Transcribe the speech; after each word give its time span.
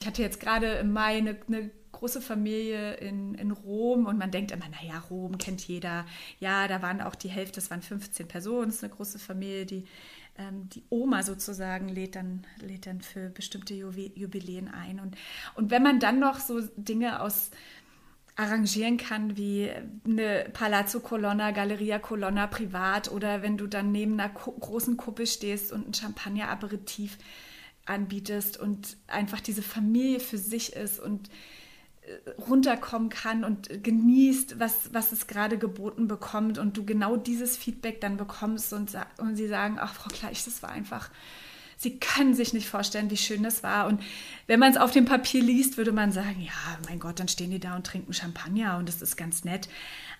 Ich 0.00 0.06
hatte 0.06 0.22
jetzt 0.22 0.40
gerade 0.40 0.66
im 0.74 0.92
Mai 0.94 1.18
eine, 1.18 1.36
eine 1.46 1.70
große 1.92 2.22
Familie 2.22 2.94
in, 2.94 3.34
in 3.34 3.50
Rom 3.50 4.06
und 4.06 4.16
man 4.16 4.30
denkt 4.30 4.50
immer, 4.50 4.64
naja, 4.68 4.98
Rom 5.10 5.36
kennt 5.36 5.60
jeder. 5.68 6.06
Ja, 6.38 6.66
da 6.68 6.80
waren 6.80 7.02
auch 7.02 7.14
die 7.14 7.28
Hälfte, 7.28 7.60
es 7.60 7.70
waren 7.70 7.82
15 7.82 8.26
Personen, 8.26 8.70
es 8.70 8.76
ist 8.76 8.84
eine 8.84 8.94
große 8.94 9.18
Familie, 9.18 9.66
die 9.66 9.84
ähm, 10.38 10.70
die 10.70 10.84
Oma 10.88 11.22
sozusagen 11.22 11.90
lädt 11.90 12.16
dann, 12.16 12.46
lädt 12.60 12.86
dann 12.86 13.02
für 13.02 13.28
bestimmte 13.28 13.74
Jubiläen 13.74 14.68
ein. 14.68 15.00
Und, 15.00 15.16
und 15.54 15.70
wenn 15.70 15.82
man 15.82 16.00
dann 16.00 16.18
noch 16.18 16.38
so 16.38 16.60
Dinge 16.76 17.20
aus 17.20 17.50
arrangieren 18.36 18.96
kann, 18.96 19.36
wie 19.36 19.70
eine 20.06 20.46
Palazzo 20.54 21.00
Colonna, 21.00 21.50
Galleria 21.50 21.98
Colonna 21.98 22.46
privat 22.46 23.10
oder 23.10 23.42
wenn 23.42 23.58
du 23.58 23.66
dann 23.66 23.92
neben 23.92 24.18
einer 24.18 24.30
großen 24.30 24.96
Kuppel 24.96 25.26
stehst 25.26 25.72
und 25.72 25.88
ein 25.88 25.94
Champagner-Aperitif 25.94 27.18
anbietest 27.86 28.58
und 28.58 28.96
einfach 29.06 29.40
diese 29.40 29.62
Familie 29.62 30.20
für 30.20 30.38
sich 30.38 30.74
ist 30.74 31.00
und 31.00 31.28
äh, 32.02 32.30
runterkommen 32.40 33.08
kann 33.08 33.44
und 33.44 33.82
genießt, 33.82 34.58
was, 34.58 34.92
was 34.92 35.12
es 35.12 35.26
gerade 35.26 35.58
geboten 35.58 36.08
bekommt 36.08 36.58
und 36.58 36.76
du 36.76 36.84
genau 36.84 37.16
dieses 37.16 37.56
Feedback 37.56 38.00
dann 38.00 38.16
bekommst 38.16 38.72
und, 38.72 38.92
und 39.18 39.36
sie 39.36 39.48
sagen, 39.48 39.78
ach 39.80 39.94
Frau 39.94 40.08
Gleich, 40.08 40.44
das 40.44 40.62
war 40.62 40.70
einfach, 40.70 41.10
sie 41.76 41.98
können 41.98 42.34
sich 42.34 42.52
nicht 42.52 42.68
vorstellen, 42.68 43.10
wie 43.10 43.16
schön 43.16 43.42
das 43.42 43.62
war. 43.62 43.86
Und 43.86 44.02
wenn 44.46 44.60
man 44.60 44.70
es 44.70 44.76
auf 44.76 44.90
dem 44.90 45.06
Papier 45.06 45.42
liest, 45.42 45.78
würde 45.78 45.92
man 45.92 46.12
sagen, 46.12 46.40
ja, 46.40 46.78
mein 46.88 47.00
Gott, 47.00 47.18
dann 47.18 47.28
stehen 47.28 47.50
die 47.50 47.58
da 47.58 47.74
und 47.74 47.86
trinken 47.86 48.12
Champagner 48.12 48.76
und 48.76 48.88
das 48.88 49.00
ist 49.00 49.16
ganz 49.16 49.44
nett. 49.44 49.68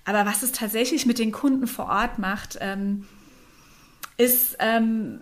Aber 0.04 0.24
was 0.24 0.42
es 0.42 0.52
tatsächlich 0.52 1.06
mit 1.06 1.18
den 1.18 1.32
Kunden 1.32 1.66
vor 1.66 1.86
Ort 1.86 2.18
macht, 2.18 2.56
ähm, 2.60 3.06
ist, 4.16 4.56
ähm, 4.58 5.20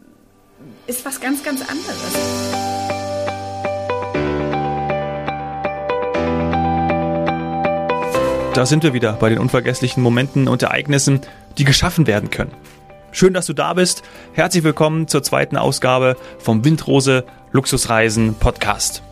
ist 0.87 1.05
was 1.05 1.21
ganz, 1.21 1.43
ganz 1.43 1.61
anderes. 1.63 2.13
Da 8.55 8.67
sind 8.67 8.83
wir 8.83 8.93
wieder 8.93 9.13
bei 9.13 9.29
den 9.29 9.39
unvergesslichen 9.39 10.03
Momenten 10.03 10.49
und 10.49 10.63
Ereignissen, 10.63 11.21
die 11.59 11.65
geschaffen 11.65 12.07
werden 12.07 12.31
können. 12.31 12.53
Schön, 13.13 13.35
dass 13.35 13.47
du 13.47 13.53
da 13.53 13.75
bist. 13.75 14.03
Herzlich 14.33 14.65
willkommen 14.65 15.07
zur 15.07 15.23
zweiten 15.23 15.57
Ausgabe 15.57 16.17
vom 16.39 16.65
Windrose 16.65 17.25
Luxusreisen 17.53 18.35
Podcast. 18.35 19.03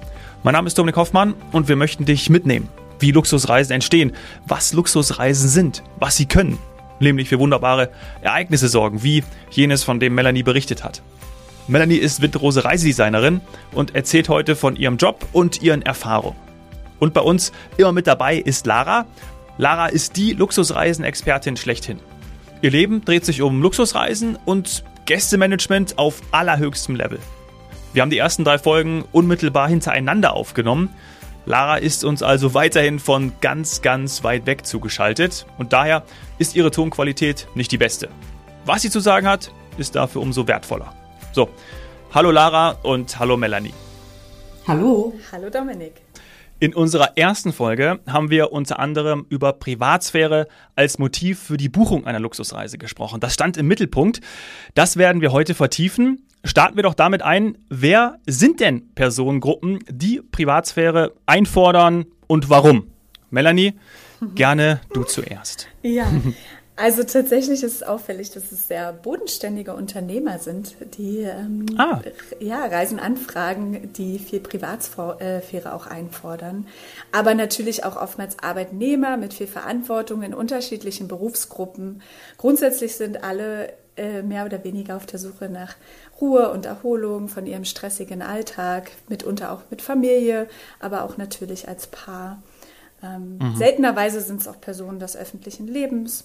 Mein 0.42 0.52
Name 0.52 0.66
ist 0.66 0.76
Dominik 0.78 0.96
Hoffmann 0.96 1.34
und 1.52 1.68
wir 1.68 1.76
möchten 1.76 2.04
dich 2.04 2.28
mitnehmen, 2.28 2.68
wie 2.98 3.12
Luxusreisen 3.12 3.72
entstehen, 3.72 4.12
was 4.46 4.72
Luxusreisen 4.72 5.48
sind, 5.48 5.82
was 5.98 6.16
sie 6.16 6.26
können, 6.26 6.58
nämlich 7.00 7.28
für 7.28 7.38
wunderbare 7.38 7.90
Ereignisse 8.20 8.68
sorgen, 8.68 9.02
wie 9.02 9.24
jenes, 9.50 9.84
von 9.84 10.00
dem 10.00 10.14
Melanie 10.14 10.42
berichtet 10.42 10.84
hat. 10.84 11.02
Melanie 11.68 11.96
ist 11.96 12.22
Windrose 12.22 12.64
Reisedesignerin 12.64 13.40
und 13.72 13.96
erzählt 13.96 14.28
heute 14.28 14.54
von 14.54 14.76
ihrem 14.76 14.98
Job 14.98 15.26
und 15.32 15.62
ihren 15.62 15.82
Erfahrungen. 15.82 16.36
Und 17.00 17.12
bei 17.12 17.20
uns 17.20 17.52
immer 17.76 17.92
mit 17.92 18.06
dabei 18.06 18.36
ist 18.36 18.66
Lara. 18.66 19.06
Lara 19.58 19.86
ist 19.86 20.16
die 20.16 20.32
Luxusreisen-Expertin 20.32 21.56
schlechthin. 21.56 21.98
Ihr 22.62 22.70
Leben 22.70 23.04
dreht 23.04 23.24
sich 23.24 23.42
um 23.42 23.60
Luxusreisen 23.62 24.38
und 24.44 24.84
Gästemanagement 25.06 25.98
auf 25.98 26.22
allerhöchstem 26.30 26.94
Level. 26.94 27.18
Wir 27.92 28.02
haben 28.02 28.10
die 28.10 28.18
ersten 28.18 28.44
drei 28.44 28.58
Folgen 28.58 29.04
unmittelbar 29.10 29.68
hintereinander 29.68 30.34
aufgenommen. 30.34 30.90
Lara 31.46 31.76
ist 31.76 32.04
uns 32.04 32.22
also 32.22 32.54
weiterhin 32.54 32.98
von 32.98 33.32
ganz, 33.40 33.82
ganz 33.82 34.22
weit 34.24 34.46
weg 34.46 34.66
zugeschaltet 34.66 35.46
und 35.58 35.72
daher 35.72 36.04
ist 36.38 36.54
ihre 36.54 36.70
Tonqualität 36.70 37.48
nicht 37.54 37.72
die 37.72 37.78
beste. 37.78 38.08
Was 38.64 38.82
sie 38.82 38.90
zu 38.90 39.00
sagen 39.00 39.26
hat, 39.26 39.50
ist 39.78 39.94
dafür 39.94 40.22
umso 40.22 40.46
wertvoller. 40.48 40.95
So, 41.36 41.50
hallo 42.14 42.30
Lara 42.30 42.78
und 42.82 43.18
hallo 43.18 43.36
Melanie. 43.36 43.74
Hallo. 44.66 45.12
Hallo 45.30 45.50
Dominik. 45.50 45.92
In 46.60 46.72
unserer 46.72 47.18
ersten 47.18 47.52
Folge 47.52 48.00
haben 48.06 48.30
wir 48.30 48.52
unter 48.52 48.78
anderem 48.78 49.26
über 49.28 49.52
Privatsphäre 49.52 50.48
als 50.76 50.98
Motiv 50.98 51.38
für 51.38 51.58
die 51.58 51.68
Buchung 51.68 52.06
einer 52.06 52.20
Luxusreise 52.20 52.78
gesprochen. 52.78 53.20
Das 53.20 53.34
stand 53.34 53.58
im 53.58 53.66
Mittelpunkt. 53.66 54.22
Das 54.72 54.96
werden 54.96 55.20
wir 55.20 55.30
heute 55.30 55.54
vertiefen. 55.54 56.26
Starten 56.42 56.76
wir 56.76 56.84
doch 56.84 56.94
damit 56.94 57.20
ein, 57.20 57.58
wer 57.68 58.18
sind 58.26 58.60
denn 58.60 58.94
Personengruppen, 58.94 59.80
die 59.90 60.22
Privatsphäre 60.22 61.12
einfordern 61.26 62.06
und 62.28 62.48
warum? 62.48 62.86
Melanie, 63.28 63.74
gerne 64.34 64.80
du 64.94 65.04
zuerst. 65.04 65.68
Ja, 65.82 66.10
Also 66.78 67.04
tatsächlich 67.04 67.62
ist 67.62 67.76
es 67.76 67.82
auffällig, 67.82 68.32
dass 68.32 68.52
es 68.52 68.68
sehr 68.68 68.92
bodenständige 68.92 69.72
Unternehmer 69.72 70.38
sind, 70.38 70.74
die 70.98 71.20
ähm, 71.20 71.64
ah. 71.78 72.00
ja, 72.38 72.66
Reisen 72.66 72.98
anfragen, 72.98 73.94
die 73.94 74.18
viel 74.18 74.40
Privatsphäre 74.40 75.72
auch 75.72 75.86
einfordern. 75.86 76.66
Aber 77.12 77.34
natürlich 77.34 77.84
auch 77.84 77.96
oftmals 77.96 78.38
Arbeitnehmer 78.40 79.16
mit 79.16 79.32
viel 79.32 79.46
Verantwortung 79.46 80.22
in 80.22 80.34
unterschiedlichen 80.34 81.08
Berufsgruppen. 81.08 82.02
Grundsätzlich 82.36 82.96
sind 82.96 83.24
alle 83.24 83.72
äh, 83.96 84.20
mehr 84.20 84.44
oder 84.44 84.62
weniger 84.62 84.96
auf 84.96 85.06
der 85.06 85.18
Suche 85.18 85.48
nach 85.48 85.76
Ruhe 86.20 86.50
und 86.50 86.66
Erholung 86.66 87.28
von 87.28 87.46
ihrem 87.46 87.64
stressigen 87.64 88.20
Alltag, 88.20 88.90
mitunter 89.08 89.50
auch 89.50 89.62
mit 89.70 89.80
Familie, 89.80 90.46
aber 90.78 91.04
auch 91.04 91.16
natürlich 91.16 91.68
als 91.68 91.86
Paar. 91.86 92.42
Ähm, 93.02 93.38
mhm. 93.38 93.56
Seltenerweise 93.56 94.20
sind 94.20 94.42
es 94.42 94.48
auch 94.48 94.60
Personen 94.60 94.98
des 94.98 95.16
öffentlichen 95.16 95.66
Lebens 95.66 96.24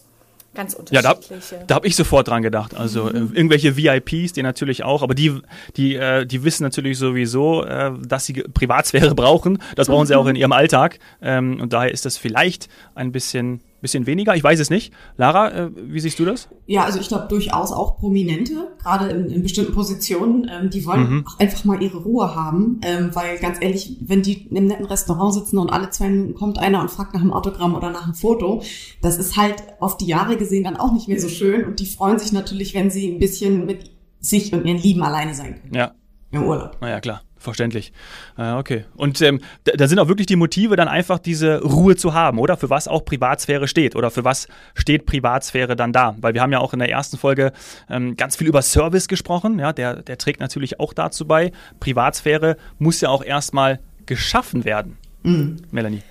Ganz 0.54 0.74
unterschiedliche. 0.74 1.56
Ja, 1.56 1.58
da, 1.60 1.66
da 1.68 1.76
habe 1.76 1.88
ich 1.88 1.96
sofort 1.96 2.28
dran 2.28 2.42
gedacht. 2.42 2.76
Also 2.76 3.10
äh, 3.10 3.20
mhm. 3.20 3.34
irgendwelche 3.34 3.78
VIPs, 3.78 4.34
die 4.34 4.44
natürlich 4.44 4.84
auch, 4.84 5.02
aber 5.02 5.16
die, 5.16 5.40
die, 5.78 5.96
äh, 5.96 6.26
die 6.26 6.44
wissen 6.44 6.64
natürlich 6.64 6.98
sowieso, 6.98 7.64
äh, 7.64 7.92
dass 8.06 8.26
sie 8.26 8.34
Privatsphäre 8.34 9.16
brauchen. 9.16 9.62
Das 9.76 9.88
brauchen 9.88 10.08
sie 10.08 10.16
auch 10.16 10.28
in 10.28 10.36
ihrem 10.36 10.52
Alltag. 10.52 11.00
Ähm, 11.22 11.62
und 11.62 11.72
daher 11.72 11.92
ist 11.92 12.06
das 12.06 12.18
vielleicht 12.18 12.68
ein 12.96 13.12
bisschen 13.14 13.62
bisschen 13.82 14.06
weniger? 14.08 14.36
Ich 14.36 14.44
weiß 14.44 14.60
es 14.60 14.70
nicht. 14.70 14.94
Lara, 15.18 15.50
äh, 15.50 15.70
wie 15.76 16.00
siehst 16.00 16.20
du 16.20 16.26
das? 16.26 16.48
Ja, 16.66 16.84
also 16.84 17.00
ich 17.00 17.08
glaube 17.08 17.28
durchaus 17.28 17.72
auch 17.72 17.98
Prominente, 17.98 18.76
gerade 18.82 19.10
in, 19.10 19.30
in 19.30 19.44
bestimmten 19.44 19.74
Positionen, 19.74 20.50
ähm, 20.52 20.70
die 20.70 20.86
wollen 20.86 21.10
mhm. 21.10 21.28
auch 21.28 21.40
einfach 21.40 21.66
mal 21.66 21.82
ihre 21.82 21.98
Ruhe 21.98 22.36
haben, 22.36 22.80
ähm, 22.84 23.10
weil 23.14 23.40
ganz 23.40 23.58
ehrlich, 23.62 23.98
wenn 24.02 24.22
die 24.22 24.48
in 24.48 24.58
einem 24.58 24.68
netten 24.68 24.86
Restaurant 24.86 25.34
sitzen 25.34 25.58
und 25.58 25.70
alle 25.70 25.90
zwei 25.90 26.10
Minuten 26.10 26.36
kommt 26.36 26.60
einer 26.60 26.82
und 26.82 26.92
fragt 26.92 27.14
nach 27.14 27.22
einem 27.22 27.34
Autogramm 27.34 27.76
oder 27.76 27.92
nach 27.92 28.06
einem 28.06 28.16
Foto, 28.16 28.62
das 29.02 29.18
ist 29.18 29.38
halt 29.38 29.56
auf 29.80 29.98
die 29.98 30.06
Jahre 30.08 30.38
gesehen 30.38 30.64
dann 30.64 30.78
auch 30.78 30.94
nicht 30.94 31.08
mehr 31.08 31.20
so 31.20 31.30
schön 31.30 31.66
und 31.66 31.80
die 31.80 31.86
freuen 31.86 32.20
sich 32.20 32.32
natürlich, 32.32 32.74
wenn 32.74 32.90
sie 32.90 33.12
ein 33.12 33.20
bisschen 33.20 33.66
mit 33.66 33.92
sich 34.20 34.54
und 34.54 34.66
ihren 34.66 34.78
Lieben 34.78 35.02
alleine 35.02 35.34
sein 35.34 35.60
können. 35.60 35.74
Ja. 35.74 35.94
Im 36.32 36.44
Urlaub. 36.44 36.78
Naja, 36.80 37.00
klar. 37.02 37.22
Verständlich. 37.42 37.92
Äh, 38.38 38.52
okay. 38.52 38.86
Und 38.96 39.20
ähm, 39.24 39.42
da, 39.64 39.72
da, 39.74 39.88
sind 39.88 39.98
auch 39.98 40.08
wirklich 40.08 40.28
die 40.28 40.36
Motive, 40.36 40.76
dann 40.76 40.88
einfach 40.88 41.18
diese 41.18 41.64
Ruhe 41.64 41.96
zu 41.96 42.14
haben, 42.14 42.38
oder? 42.38 42.56
Für 42.56 42.70
was 42.70 42.88
auch 42.88 43.04
Privatsphäre 43.04 43.68
steht 43.68 43.96
oder 43.96 44.12
für 44.12 44.24
was 44.24 44.48
steht 44.76 45.08
Privatsphäre 45.08 45.76
dann 45.76 45.92
da? 45.92 46.16
Weil 46.22 46.36
wir 46.36 46.42
haben 46.42 46.52
ja 46.52 46.60
auch 46.60 46.74
in 46.74 46.80
der 46.80 46.90
ersten 46.90 47.18
Folge 47.18 47.52
ähm, 47.90 48.16
ganz 48.16 48.36
viel 48.36 48.46
über 48.46 48.62
Service 48.62 49.08
gesprochen. 49.08 49.58
Ja, 49.58 49.74
der, 49.74 50.04
der 50.04 50.20
trägt 50.20 50.40
natürlich 50.40 50.80
auch 50.80 50.94
dazu 50.94 51.26
bei. 51.26 51.52
Privatsphäre 51.80 52.58
muss 52.78 53.02
ja 53.02 53.10
auch 53.10 53.24
erstmal 53.24 53.80
geschaffen 54.06 54.64
werden. 54.64 54.98
Mhm. 55.24 55.58
Melanie. 55.72 56.04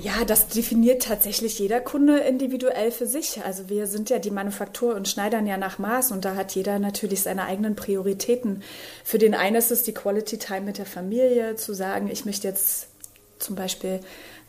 Ja, 0.00 0.24
das 0.24 0.46
definiert 0.46 1.02
tatsächlich 1.02 1.58
jeder 1.58 1.80
Kunde 1.80 2.18
individuell 2.18 2.92
für 2.92 3.06
sich. 3.06 3.42
Also 3.44 3.68
wir 3.68 3.86
sind 3.88 4.10
ja 4.10 4.18
die 4.18 4.30
Manufaktur 4.30 4.94
und 4.94 5.08
schneidern 5.08 5.46
ja 5.46 5.56
nach 5.56 5.78
Maß 5.78 6.12
und 6.12 6.24
da 6.24 6.36
hat 6.36 6.54
jeder 6.54 6.78
natürlich 6.78 7.22
seine 7.22 7.44
eigenen 7.44 7.74
Prioritäten. 7.74 8.62
Für 9.02 9.18
den 9.18 9.34
einen 9.34 9.56
ist 9.56 9.72
es 9.72 9.82
die 9.82 9.94
Quality 9.94 10.38
Time 10.38 10.62
mit 10.62 10.78
der 10.78 10.86
Familie, 10.86 11.56
zu 11.56 11.74
sagen, 11.74 12.08
ich 12.10 12.24
möchte 12.24 12.46
jetzt 12.46 12.88
zum 13.40 13.56
Beispiel 13.56 14.00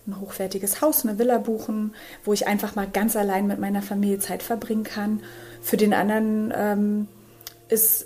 ein 0.07 0.19
hochwertiges 0.19 0.81
Haus, 0.81 1.03
eine 1.03 1.17
Villa 1.17 1.39
buchen, 1.39 1.95
wo 2.23 2.33
ich 2.33 2.47
einfach 2.47 2.75
mal 2.75 2.87
ganz 2.87 3.15
allein 3.15 3.47
mit 3.47 3.59
meiner 3.59 3.81
Familie 3.81 4.19
Zeit 4.19 4.43
verbringen 4.43 4.83
kann. 4.83 5.21
Für 5.61 5.77
den 5.77 5.93
anderen 5.93 6.53
ähm, 6.55 7.07
ist 7.69 8.05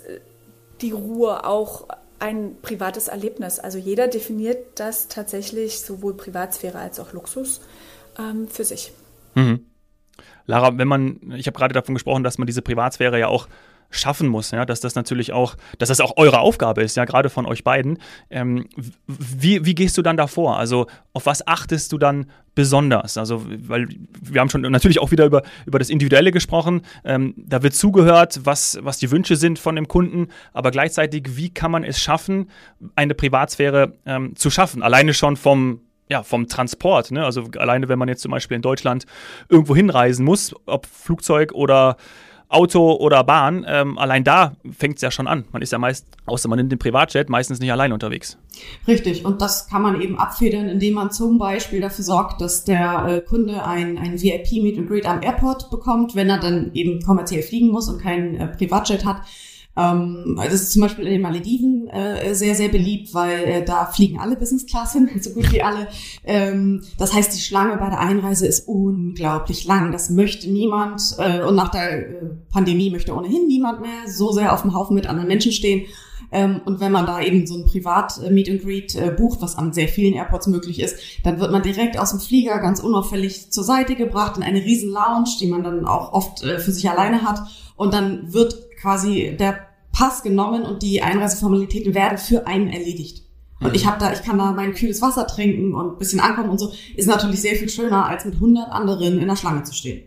die 0.80 0.92
Ruhe 0.92 1.44
auch 1.44 1.88
ein 2.24 2.56
privates 2.62 3.08
Erlebnis. 3.08 3.58
Also 3.58 3.76
jeder 3.76 4.08
definiert 4.08 4.78
das 4.80 5.08
tatsächlich 5.08 5.80
sowohl 5.80 6.16
Privatsphäre 6.16 6.78
als 6.78 6.98
auch 6.98 7.12
Luxus 7.12 7.60
ähm, 8.18 8.48
für 8.48 8.64
sich. 8.64 8.92
Mhm. 9.34 9.66
Lara, 10.46 10.78
wenn 10.78 10.88
man, 10.88 11.34
ich 11.36 11.46
habe 11.46 11.58
gerade 11.58 11.74
davon 11.74 11.94
gesprochen, 11.94 12.24
dass 12.24 12.38
man 12.38 12.46
diese 12.46 12.62
Privatsphäre 12.62 13.18
ja 13.18 13.28
auch 13.28 13.46
schaffen 13.90 14.28
muss, 14.28 14.50
ja, 14.50 14.64
dass 14.64 14.80
das 14.80 14.94
natürlich 14.94 15.32
auch, 15.32 15.56
dass 15.78 15.88
das 15.88 16.00
auch 16.00 16.16
eure 16.16 16.40
Aufgabe 16.40 16.82
ist, 16.82 16.96
ja, 16.96 17.04
gerade 17.04 17.30
von 17.30 17.46
euch 17.46 17.64
beiden. 17.64 17.98
Ähm, 18.30 18.66
wie, 19.06 19.64
wie 19.64 19.74
gehst 19.74 19.96
du 19.96 20.02
dann 20.02 20.16
davor? 20.16 20.58
Also 20.58 20.86
auf 21.12 21.26
was 21.26 21.46
achtest 21.46 21.92
du 21.92 21.98
dann 21.98 22.30
besonders? 22.54 23.18
Also, 23.18 23.44
weil 23.46 23.88
wir 24.20 24.40
haben 24.40 24.50
schon 24.50 24.62
natürlich 24.62 25.00
auch 25.00 25.10
wieder 25.10 25.26
über, 25.26 25.42
über 25.66 25.78
das 25.78 25.90
Individuelle 25.90 26.32
gesprochen. 26.32 26.82
Ähm, 27.04 27.34
da 27.36 27.62
wird 27.62 27.74
zugehört, 27.74 28.40
was, 28.44 28.78
was 28.82 28.98
die 28.98 29.10
Wünsche 29.10 29.36
sind 29.36 29.58
von 29.58 29.76
dem 29.76 29.88
Kunden, 29.88 30.28
aber 30.52 30.70
gleichzeitig, 30.70 31.36
wie 31.36 31.50
kann 31.50 31.70
man 31.70 31.84
es 31.84 32.00
schaffen, 32.00 32.50
eine 32.96 33.14
Privatsphäre 33.14 33.94
ähm, 34.06 34.36
zu 34.36 34.50
schaffen? 34.50 34.82
Alleine 34.82 35.14
schon 35.14 35.36
vom 35.36 35.80
ja, 36.08 36.22
vom 36.22 36.48
Transport. 36.48 37.12
Ne? 37.12 37.24
Also 37.24 37.48
alleine, 37.56 37.88
wenn 37.88 37.98
man 37.98 38.08
jetzt 38.08 38.20
zum 38.20 38.30
Beispiel 38.30 38.56
in 38.56 38.62
Deutschland 38.62 39.06
irgendwo 39.48 39.74
hinreisen 39.74 40.24
muss, 40.24 40.54
ob 40.66 40.86
Flugzeug 40.86 41.52
oder 41.52 41.96
Auto 42.48 42.92
oder 42.92 43.24
Bahn, 43.24 43.64
ähm, 43.68 43.98
allein 43.98 44.22
da 44.24 44.56
fängt 44.70 44.96
es 44.96 45.02
ja 45.02 45.10
schon 45.10 45.26
an. 45.26 45.44
Man 45.52 45.62
ist 45.62 45.72
ja 45.72 45.78
meist, 45.78 46.06
außer 46.26 46.48
man 46.48 46.58
nimmt 46.58 46.70
den 46.70 46.78
Privatjet, 46.78 47.28
meistens 47.28 47.58
nicht 47.58 47.72
allein 47.72 47.92
unterwegs. 47.92 48.38
Richtig, 48.86 49.24
und 49.24 49.40
das 49.42 49.68
kann 49.68 49.82
man 49.82 50.00
eben 50.00 50.18
abfedern, 50.18 50.68
indem 50.68 50.94
man 50.94 51.10
zum 51.10 51.38
Beispiel 51.38 51.80
dafür 51.80 52.04
sorgt, 52.04 52.40
dass 52.40 52.64
der 52.64 53.06
äh, 53.06 53.20
Kunde 53.20 53.64
ein, 53.64 53.98
ein 53.98 54.20
VIP-Meet 54.20 54.78
and 54.78 54.88
Greet 54.88 55.06
am 55.06 55.22
Airport 55.22 55.70
bekommt, 55.70 56.14
wenn 56.14 56.30
er 56.30 56.38
dann 56.38 56.70
eben 56.74 57.00
kommerziell 57.02 57.42
fliegen 57.42 57.68
muss 57.68 57.88
und 57.88 58.00
keinen 58.00 58.36
äh, 58.36 58.48
Privatjet 58.48 59.04
hat 59.04 59.22
ähm, 59.76 60.34
das 60.36 60.54
ist 60.54 60.72
zum 60.72 60.82
Beispiel 60.82 61.06
in 61.06 61.12
den 61.12 61.22
Malediven 61.22 61.88
äh, 61.88 62.34
sehr, 62.34 62.54
sehr 62.54 62.68
beliebt, 62.68 63.12
weil 63.12 63.44
äh, 63.44 63.64
da 63.64 63.86
fliegen 63.86 64.20
alle 64.20 64.36
Business 64.36 64.66
Class 64.66 64.92
hin, 64.92 65.10
so 65.20 65.30
gut 65.30 65.52
wie 65.52 65.62
alle. 65.62 65.88
Ähm, 66.24 66.82
das 66.98 67.12
heißt, 67.12 67.34
die 67.34 67.40
Schlange 67.40 67.76
bei 67.78 67.88
der 67.88 68.00
Einreise 68.00 68.46
ist 68.46 68.68
unglaublich 68.68 69.64
lang. 69.64 69.90
Das 69.90 70.10
möchte 70.10 70.50
niemand. 70.50 71.16
Äh, 71.18 71.42
und 71.42 71.56
nach 71.56 71.70
der 71.70 72.08
äh, 72.08 72.24
Pandemie 72.52 72.90
möchte 72.90 73.14
ohnehin 73.14 73.48
niemand 73.48 73.80
mehr 73.80 74.08
so 74.08 74.30
sehr 74.30 74.52
auf 74.52 74.62
dem 74.62 74.74
Haufen 74.74 74.94
mit 74.94 75.06
anderen 75.06 75.28
Menschen 75.28 75.52
stehen. 75.52 75.86
Ähm, 76.30 76.60
und 76.64 76.80
wenn 76.80 76.92
man 76.92 77.06
da 77.06 77.20
eben 77.20 77.46
so 77.46 77.56
ein 77.56 77.64
Privat-Meet 77.64 78.50
and 78.50 78.62
Greet 78.62 78.94
äh, 78.94 79.10
bucht, 79.10 79.40
was 79.40 79.56
an 79.56 79.72
sehr 79.72 79.88
vielen 79.88 80.14
Airports 80.14 80.46
möglich 80.46 80.80
ist, 80.80 80.96
dann 81.22 81.38
wird 81.38 81.50
man 81.52 81.62
direkt 81.62 81.98
aus 81.98 82.10
dem 82.10 82.20
Flieger 82.20 82.58
ganz 82.58 82.80
unauffällig 82.80 83.50
zur 83.50 83.64
Seite 83.64 83.94
gebracht 83.94 84.36
in 84.36 84.42
eine 84.42 84.60
riesen 84.60 84.90
Lounge, 84.90 85.30
die 85.40 85.46
man 85.46 85.62
dann 85.62 85.84
auch 85.84 86.12
oft 86.12 86.42
äh, 86.42 86.58
für 86.58 86.72
sich 86.72 86.88
alleine 86.88 87.22
hat. 87.22 87.40
Und 87.76 87.92
dann 87.92 88.32
wird 88.32 88.56
quasi 88.80 89.36
der 89.38 89.63
Pass 89.94 90.22
genommen 90.22 90.64
und 90.64 90.82
die 90.82 91.00
Einreiseformalitäten 91.02 91.94
werden 91.94 92.18
für 92.18 92.46
einen 92.46 92.68
erledigt. 92.68 93.22
Und 93.60 93.68
mhm. 93.68 93.74
ich 93.74 93.86
habe 93.86 93.98
da, 93.98 94.12
ich 94.12 94.22
kann 94.22 94.36
da 94.36 94.52
mein 94.52 94.74
kühles 94.74 95.00
Wasser 95.00 95.26
trinken 95.26 95.74
und 95.74 95.92
ein 95.92 95.98
bisschen 95.98 96.20
ankommen 96.20 96.50
und 96.50 96.58
so, 96.58 96.72
ist 96.96 97.06
natürlich 97.06 97.40
sehr 97.40 97.54
viel 97.54 97.68
schöner, 97.68 98.06
als 98.06 98.24
mit 98.24 98.34
100 98.34 98.70
anderen 98.70 99.18
in 99.18 99.28
der 99.28 99.36
Schlange 99.36 99.62
zu 99.62 99.72
stehen. 99.72 100.02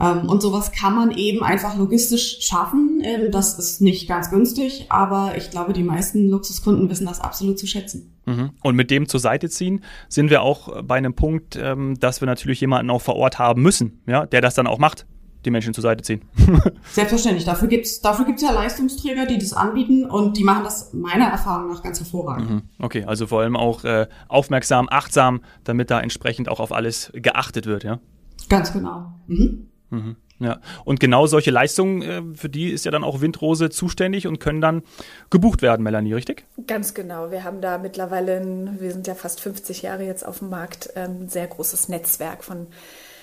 Ähm, 0.00 0.28
und 0.28 0.42
sowas 0.42 0.72
kann 0.72 0.96
man 0.96 1.12
eben 1.12 1.44
einfach 1.44 1.76
logistisch 1.76 2.38
schaffen. 2.40 3.00
Ähm, 3.04 3.30
das 3.30 3.56
ist 3.56 3.80
nicht 3.80 4.08
ganz 4.08 4.30
günstig, 4.30 4.86
aber 4.88 5.34
ich 5.36 5.50
glaube, 5.50 5.72
die 5.72 5.84
meisten 5.84 6.28
Luxuskunden 6.28 6.90
wissen 6.90 7.06
das 7.06 7.20
absolut 7.20 7.58
zu 7.58 7.68
schätzen. 7.68 8.18
Mhm. 8.26 8.50
Und 8.62 8.74
mit 8.74 8.90
dem 8.90 9.08
zur 9.08 9.20
Seite 9.20 9.48
ziehen 9.48 9.84
sind 10.08 10.28
wir 10.28 10.42
auch 10.42 10.82
bei 10.82 10.96
einem 10.96 11.14
Punkt, 11.14 11.56
ähm, 11.56 11.98
dass 12.00 12.20
wir 12.20 12.26
natürlich 12.26 12.60
jemanden 12.60 12.90
auch 12.90 13.00
vor 13.00 13.14
Ort 13.14 13.38
haben 13.38 13.62
müssen, 13.62 14.02
ja, 14.06 14.26
der 14.26 14.40
das 14.40 14.54
dann 14.54 14.66
auch 14.66 14.78
macht 14.78 15.06
die 15.44 15.50
Menschen 15.50 15.74
zur 15.74 15.82
Seite 15.82 16.02
ziehen. 16.02 16.22
Selbstverständlich. 16.92 17.44
Dafür 17.44 17.68
gibt's 17.68 18.00
dafür 18.00 18.24
gibt's 18.24 18.42
ja 18.42 18.50
Leistungsträger, 18.50 19.26
die 19.26 19.38
das 19.38 19.52
anbieten 19.52 20.04
und 20.04 20.36
die 20.36 20.44
machen 20.44 20.64
das 20.64 20.92
meiner 20.92 21.26
Erfahrung 21.26 21.68
nach 21.70 21.82
ganz 21.82 22.00
hervorragend. 22.00 22.50
Mhm. 22.50 22.62
Okay, 22.78 23.04
also 23.04 23.26
vor 23.26 23.42
allem 23.42 23.56
auch 23.56 23.84
äh, 23.84 24.06
aufmerksam, 24.28 24.88
achtsam, 24.90 25.40
damit 25.64 25.90
da 25.90 26.00
entsprechend 26.00 26.48
auch 26.48 26.60
auf 26.60 26.72
alles 26.72 27.10
geachtet 27.14 27.66
wird, 27.66 27.84
ja? 27.84 28.00
Ganz 28.48 28.72
genau. 28.72 29.12
Mhm. 29.26 29.68
Mhm. 29.90 30.16
Ja, 30.40 30.60
und 30.84 31.00
genau 31.00 31.26
solche 31.26 31.50
Leistungen, 31.50 32.02
äh, 32.02 32.22
für 32.34 32.48
die 32.48 32.70
ist 32.70 32.84
ja 32.84 32.92
dann 32.92 33.02
auch 33.02 33.20
Windrose 33.20 33.70
zuständig 33.70 34.26
und 34.28 34.38
können 34.38 34.60
dann 34.60 34.82
gebucht 35.30 35.62
werden, 35.62 35.82
Melanie, 35.82 36.12
richtig? 36.12 36.44
Ganz 36.66 36.94
genau. 36.94 37.32
Wir 37.32 37.42
haben 37.42 37.60
da 37.60 37.78
mittlerweile, 37.78 38.76
wir 38.78 38.92
sind 38.92 39.08
ja 39.08 39.16
fast 39.16 39.40
50 39.40 39.82
Jahre 39.82 40.04
jetzt 40.04 40.24
auf 40.24 40.38
dem 40.38 40.50
Markt, 40.50 40.96
ein 40.96 41.28
sehr 41.28 41.48
großes 41.48 41.88
Netzwerk 41.88 42.44
von 42.44 42.68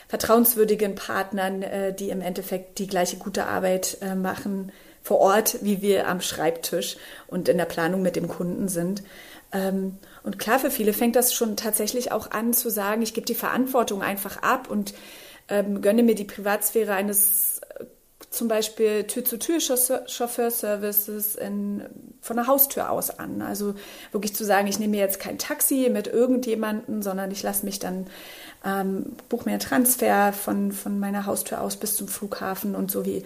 vertrauenswürdigen 0.07 0.95
Partnern, 0.95 1.63
äh, 1.63 1.93
die 1.93 2.09
im 2.09 2.21
Endeffekt 2.21 2.79
die 2.79 2.87
gleiche 2.87 3.17
gute 3.17 3.45
Arbeit 3.45 3.97
äh, 4.01 4.15
machen 4.15 4.71
vor 5.01 5.19
Ort, 5.19 5.59
wie 5.61 5.81
wir 5.81 6.07
am 6.07 6.21
Schreibtisch 6.21 6.97
und 7.27 7.47
in 7.47 7.57
der 7.57 7.65
Planung 7.65 8.01
mit 8.01 8.15
dem 8.15 8.27
Kunden 8.27 8.67
sind. 8.67 9.03
Ähm, 9.51 9.97
und 10.23 10.39
klar, 10.39 10.59
für 10.59 10.71
viele 10.71 10.93
fängt 10.93 11.15
das 11.15 11.33
schon 11.33 11.55
tatsächlich 11.55 12.11
auch 12.11 12.31
an 12.31 12.53
zu 12.53 12.69
sagen, 12.69 13.01
ich 13.01 13.13
gebe 13.13 13.27
die 13.27 13.35
Verantwortung 13.35 14.01
einfach 14.01 14.41
ab 14.41 14.69
und 14.69 14.93
ähm, 15.47 15.81
gönne 15.81 16.03
mir 16.03 16.15
die 16.15 16.23
Privatsphäre 16.23 16.93
eines 16.93 17.54
zum 18.29 18.47
Beispiel 18.47 19.05
Tür-zu-Tür-Chauffeurservices 19.05 21.37
von 22.21 22.35
der 22.35 22.47
Haustür 22.47 22.89
aus 22.89 23.11
an. 23.11 23.41
Also 23.41 23.75
wirklich 24.11 24.35
zu 24.35 24.43
sagen, 24.43 24.67
ich 24.67 24.79
nehme 24.79 24.91
mir 24.91 25.01
jetzt 25.01 25.19
kein 25.19 25.37
Taxi 25.37 25.89
mit 25.91 26.07
irgendjemanden, 26.07 27.01
sondern 27.01 27.31
ich 27.31 27.43
lasse 27.43 27.65
mich 27.65 27.79
dann 27.79 28.07
ähm, 28.65 29.15
buche 29.29 29.45
mir 29.45 29.51
einen 29.51 29.59
Transfer 29.59 30.33
von, 30.33 30.71
von 30.71 30.99
meiner 30.99 31.25
Haustür 31.25 31.61
aus 31.61 31.77
bis 31.77 31.95
zum 31.95 32.07
Flughafen 32.07 32.75
und 32.75 32.91
so 32.91 33.05
wie 33.05 33.23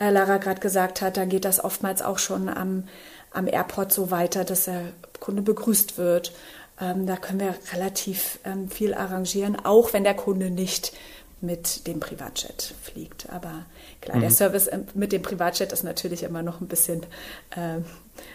äh, 0.00 0.10
Lara 0.10 0.38
gerade 0.38 0.60
gesagt 0.60 1.02
hat, 1.02 1.16
da 1.16 1.26
geht 1.26 1.44
das 1.44 1.62
oftmals 1.62 2.02
auch 2.02 2.18
schon 2.18 2.48
am, 2.48 2.84
am 3.30 3.46
Airport 3.46 3.92
so 3.92 4.10
weiter, 4.10 4.44
dass 4.44 4.64
der 4.64 4.80
Kunde 5.20 5.42
begrüßt 5.42 5.98
wird. 5.98 6.32
Ähm, 6.80 7.06
da 7.06 7.16
können 7.16 7.40
wir 7.40 7.54
relativ 7.74 8.38
ähm, 8.44 8.70
viel 8.70 8.94
arrangieren, 8.94 9.56
auch 9.62 9.92
wenn 9.92 10.04
der 10.04 10.14
Kunde 10.14 10.50
nicht 10.50 10.92
mit 11.40 11.86
dem 11.86 12.00
Privatjet 12.00 12.74
fliegt. 12.82 13.28
Aber 13.30 13.66
klar, 14.08 14.16
mhm. 14.16 14.22
der 14.22 14.30
Service 14.30 14.70
mit 14.94 15.12
dem 15.12 15.22
Privatjet 15.22 15.72
ist 15.72 15.84
natürlich 15.84 16.22
immer 16.22 16.42
noch 16.42 16.60
ein 16.60 16.68
bisschen 16.68 17.02
äh, 17.50 17.80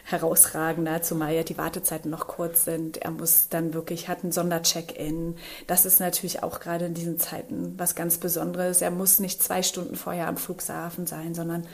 herausragender, 0.06 1.02
zumal 1.02 1.34
ja 1.34 1.44
die 1.44 1.58
Wartezeiten 1.58 2.12
noch 2.12 2.28
kurz 2.28 2.66
sind. 2.66 2.98
Er 2.98 3.12
muss 3.12 3.50
dann 3.50 3.74
wirklich, 3.74 4.08
hat 4.08 4.24
einen 4.24 4.32
Sondercheck-in. 4.32 5.36
Das 5.68 5.86
ist 5.86 6.00
natürlich 6.00 6.44
auch 6.44 6.60
gerade 6.60 6.86
in 6.86 6.94
diesen 6.94 7.20
Zeiten 7.20 7.74
was 7.78 7.96
ganz 7.96 8.18
Besonderes. 8.18 8.82
Er 8.82 8.92
muss 8.92 9.20
nicht 9.20 9.42
zwei 9.42 9.64
Stunden 9.64 9.96
vorher 9.96 10.28
am 10.28 10.38
Flughafen 10.38 11.08
sein, 11.08 11.34
sondern 11.34 11.66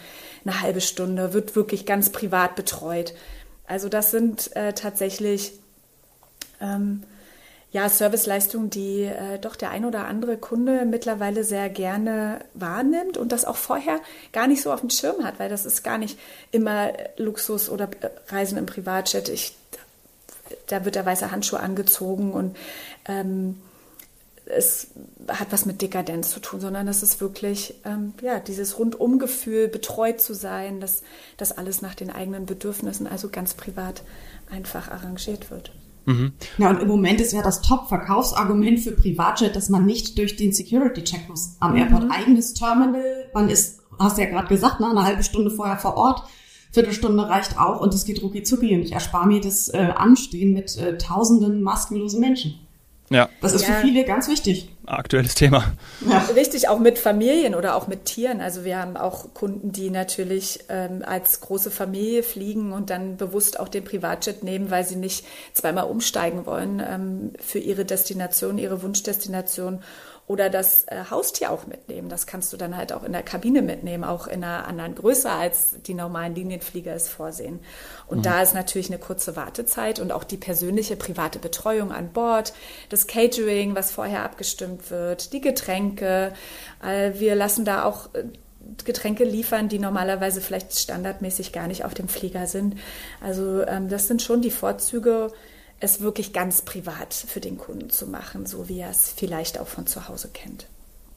eine 0.45 0.61
halbe 0.61 0.81
Stunde, 0.81 1.33
wird 1.33 1.55
wirklich 1.55 1.85
ganz 1.85 2.09
privat 2.09 2.55
betreut. 2.55 3.13
Also 3.67 3.89
das 3.89 4.11
sind 4.11 4.55
äh, 4.55 4.73
tatsächlich 4.73 5.59
ähm, 6.61 7.03
ja, 7.71 7.87
Serviceleistungen, 7.87 8.69
die 8.69 9.03
äh, 9.03 9.37
doch 9.39 9.55
der 9.55 9.69
ein 9.69 9.85
oder 9.85 10.05
andere 10.05 10.37
Kunde 10.37 10.85
mittlerweile 10.85 11.43
sehr 11.43 11.69
gerne 11.69 12.39
wahrnimmt 12.55 13.17
und 13.17 13.31
das 13.31 13.45
auch 13.45 13.57
vorher 13.57 13.99
gar 14.31 14.47
nicht 14.47 14.61
so 14.61 14.73
auf 14.73 14.79
dem 14.79 14.89
Schirm 14.89 15.23
hat, 15.23 15.39
weil 15.39 15.49
das 15.49 15.65
ist 15.65 15.83
gar 15.83 15.99
nicht 15.99 16.17
immer 16.51 16.91
Luxus 17.17 17.69
oder 17.69 17.89
äh, 18.01 18.09
Reisen 18.29 18.57
im 18.57 18.65
Privatjet. 18.65 19.29
Ich, 19.29 19.55
da 20.67 20.83
wird 20.83 20.95
der 20.95 21.05
weiße 21.05 21.29
Handschuh 21.29 21.57
angezogen 21.57 22.33
und 22.33 22.57
ähm, 23.07 23.61
es 24.45 24.87
hat 25.27 25.51
was 25.51 25.67
mit 25.67 25.79
Dekadenz 25.83 26.31
zu 26.31 26.39
tun, 26.39 26.59
sondern 26.59 26.87
es 26.87 27.03
ist 27.03 27.21
wirklich 27.21 27.75
ähm, 27.85 28.15
ja, 28.21 28.39
dieses 28.39 28.79
Rundumgefühl, 28.79 29.67
betreut 29.67 30.21
zu 30.21 30.33
sein, 30.33 30.79
dass 30.79 31.03
das 31.37 31.55
alles 31.55 31.83
nach 31.83 31.93
den 31.93 32.09
eigenen 32.09 32.47
Bedürfnissen, 32.47 33.05
also 33.05 33.29
ganz 33.29 33.53
privat, 33.53 34.01
einfach 34.49 34.89
arrangiert 34.89 35.51
wird. 35.51 35.71
Mhm. 36.09 36.33
Ja, 36.57 36.71
und 36.71 36.81
im 36.81 36.87
Moment 36.87 37.21
ist 37.21 37.33
ja 37.33 37.43
das 37.43 37.61
Top-Verkaufsargument 37.61 38.79
für 38.79 38.93
Privatjet, 38.93 39.55
dass 39.55 39.69
man 39.69 39.85
nicht 39.85 40.17
durch 40.17 40.35
den 40.35 40.51
Security-Check 40.51 41.29
muss 41.29 41.55
am 41.59 41.73
mhm. 41.73 41.77
Airport. 41.77 42.05
Eigenes 42.09 42.55
Terminal, 42.55 43.29
man 43.31 43.47
ist, 43.47 43.81
hast 43.99 44.17
ja 44.17 44.25
gerade 44.25 44.47
gesagt, 44.47 44.79
ne, 44.79 44.89
eine 44.89 45.03
halbe 45.03 45.21
Stunde 45.21 45.51
vorher 45.51 45.77
vor 45.77 45.97
Ort. 45.97 46.23
Viertelstunde 46.71 47.27
reicht 47.27 47.59
auch 47.59 47.79
und 47.79 47.93
es 47.93 48.05
geht 48.05 48.23
rucki 48.23 48.41
zucki 48.41 48.75
und 48.75 48.81
ich 48.81 48.93
erspare 48.93 49.27
mir 49.27 49.39
das 49.39 49.69
äh, 49.69 49.91
Anstehen 49.95 50.53
mit 50.53 50.77
äh, 50.77 50.97
tausenden 50.97 51.61
maskenlosen 51.61 52.19
Menschen. 52.19 52.59
Ja. 53.09 53.29
Das 53.41 53.53
ist 53.53 53.67
ja. 53.67 53.75
für 53.75 53.81
viele 53.81 54.05
ganz 54.05 54.27
wichtig 54.27 54.69
aktuelles 54.89 55.35
Thema. 55.35 55.71
Ja. 56.07 56.19
Richtig, 56.35 56.67
auch 56.67 56.79
mit 56.79 56.97
Familien 56.97 57.55
oder 57.55 57.75
auch 57.75 57.87
mit 57.87 58.05
Tieren. 58.05 58.41
Also 58.41 58.63
wir 58.63 58.79
haben 58.79 58.97
auch 58.97 59.33
Kunden, 59.33 59.71
die 59.71 59.89
natürlich 59.89 60.61
ähm, 60.69 61.03
als 61.05 61.41
große 61.41 61.71
Familie 61.71 62.23
fliegen 62.23 62.71
und 62.71 62.89
dann 62.89 63.17
bewusst 63.17 63.59
auch 63.59 63.67
den 63.67 63.83
Privatjet 63.83 64.43
nehmen, 64.43 64.71
weil 64.71 64.85
sie 64.85 64.95
nicht 64.95 65.25
zweimal 65.53 65.85
umsteigen 65.85 66.45
wollen 66.45 66.81
ähm, 66.85 67.33
für 67.39 67.59
ihre 67.59 67.85
Destination, 67.85 68.57
ihre 68.57 68.81
Wunschdestination 68.81 69.81
oder 70.29 70.51
das 70.51 70.83
äh, 70.83 71.05
Haustier 71.09 71.49
auch 71.49 71.65
mitnehmen. 71.65 72.07
Das 72.07 72.27
kannst 72.27 72.53
du 72.53 72.57
dann 72.57 72.77
halt 72.77 72.93
auch 72.93 73.03
in 73.03 73.13
der 73.13 73.23
Kabine 73.23 73.63
mitnehmen, 73.63 74.03
auch 74.03 74.27
in 74.27 74.43
einer 74.43 74.67
anderen 74.67 74.93
Größe 74.93 75.27
als 75.27 75.77
die 75.87 75.95
normalen 75.95 76.35
Linienflieger 76.35 76.93
es 76.93 77.09
vorsehen. 77.09 77.59
Und 78.05 78.19
mhm. 78.19 78.21
da 78.21 78.41
ist 78.43 78.53
natürlich 78.53 78.89
eine 78.89 78.99
kurze 78.99 79.35
Wartezeit 79.35 79.99
und 79.99 80.11
auch 80.11 80.23
die 80.23 80.37
persönliche 80.37 80.95
private 80.97 81.39
Betreuung 81.39 81.91
an 81.91 82.09
Bord, 82.09 82.53
das 82.89 83.07
Catering, 83.07 83.73
was 83.73 83.89
vorher 83.89 84.23
abgestimmt 84.23 84.91
wird, 84.91 85.33
die 85.33 85.41
Getränke. 85.41 86.31
Äh, 86.83 87.13
wir 87.15 87.33
lassen 87.33 87.65
da 87.65 87.83
auch 87.83 88.13
äh, 88.13 88.25
Getränke 88.85 89.23
liefern, 89.23 89.67
die 89.67 89.79
normalerweise 89.79 90.41
vielleicht 90.41 90.77
standardmäßig 90.77 91.53
gar 91.53 91.65
nicht 91.65 91.85
auf 91.85 91.95
dem 91.95 92.07
Flieger 92.07 92.45
sind. 92.45 92.75
Also 93.19 93.65
ähm, 93.65 93.89
das 93.89 94.07
sind 94.07 94.21
schon 94.21 94.43
die 94.43 94.51
Vorzüge 94.51 95.31
es 95.79 96.01
wirklich 96.01 96.33
ganz 96.33 96.61
privat 96.61 97.13
für 97.13 97.39
den 97.39 97.57
Kunden 97.57 97.89
zu 97.89 98.07
machen, 98.07 98.45
so 98.45 98.69
wie 98.69 98.79
er 98.79 98.89
es 98.89 99.09
vielleicht 99.15 99.59
auch 99.59 99.67
von 99.67 99.87
zu 99.87 100.07
Hause 100.07 100.29
kennt. 100.33 100.67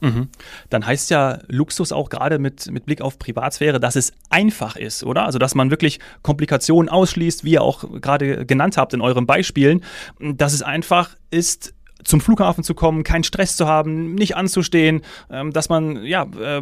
Mhm. 0.03 0.27
Dann 0.69 0.85
heißt 0.85 1.09
ja 1.11 1.39
Luxus 1.47 1.93
auch 1.93 2.09
gerade 2.09 2.37
mit, 2.37 2.69
mit 2.69 2.85
Blick 2.85 3.01
auf 3.01 3.17
Privatsphäre, 3.17 3.79
dass 3.79 3.95
es 3.95 4.11
einfach 4.29 4.75
ist, 4.75 5.03
oder? 5.03 5.23
Also, 5.23 5.39
dass 5.39 5.55
man 5.55 5.71
wirklich 5.71 5.99
Komplikationen 6.23 6.89
ausschließt, 6.89 7.45
wie 7.45 7.53
ihr 7.53 7.61
auch 7.61 7.85
gerade 8.01 8.45
genannt 8.45 8.75
habt 8.75 8.93
in 8.93 9.01
euren 9.01 9.25
Beispielen, 9.25 9.83
dass 10.19 10.51
es 10.51 10.61
einfach 10.61 11.15
ist, 11.31 11.73
zum 12.03 12.21
Flughafen 12.21 12.63
zu 12.63 12.73
kommen, 12.73 13.03
keinen 13.03 13.23
Stress 13.23 13.55
zu 13.55 13.67
haben, 13.67 14.15
nicht 14.15 14.35
anzustehen, 14.35 15.01
ähm, 15.29 15.51
dass 15.51 15.69
man 15.69 16.03
ja 16.05 16.23
äh, 16.39 16.61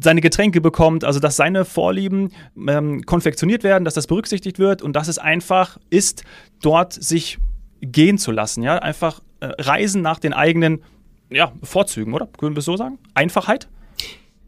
seine 0.00 0.20
Getränke 0.20 0.60
bekommt, 0.60 1.04
also 1.04 1.20
dass 1.20 1.36
seine 1.36 1.64
Vorlieben 1.64 2.30
ähm, 2.68 3.02
konfektioniert 3.04 3.64
werden, 3.64 3.84
dass 3.84 3.94
das 3.94 4.06
berücksichtigt 4.06 4.58
wird 4.58 4.82
und 4.82 4.94
dass 4.94 5.08
es 5.08 5.18
einfach 5.18 5.78
ist, 5.90 6.24
dort 6.62 6.92
sich 6.92 7.38
gehen 7.80 8.18
zu 8.18 8.32
lassen, 8.32 8.62
ja, 8.62 8.78
einfach 8.78 9.20
äh, 9.40 9.46
reisen 9.58 10.02
nach 10.02 10.18
den 10.18 10.32
eigenen 10.32 10.82
ja, 11.30 11.52
Vorzügen, 11.62 12.14
oder? 12.14 12.28
Können 12.38 12.54
wir 12.54 12.60
es 12.60 12.64
so 12.64 12.76
sagen? 12.76 12.98
Einfachheit? 13.14 13.68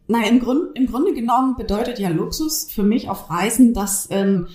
Naja, 0.09 0.29
im, 0.29 0.41
Grund, 0.41 0.77
im 0.77 0.87
Grunde 0.87 1.13
genommen 1.15 1.57
bedeutet 1.57 1.99
ja 1.99 2.09
Luxus 2.11 2.71
für 2.71 2.85
mich 2.85 3.09
auf 3.09 3.29
Reisen, 3.29 3.75
dass 3.75 4.09
ähm, 4.11 4.47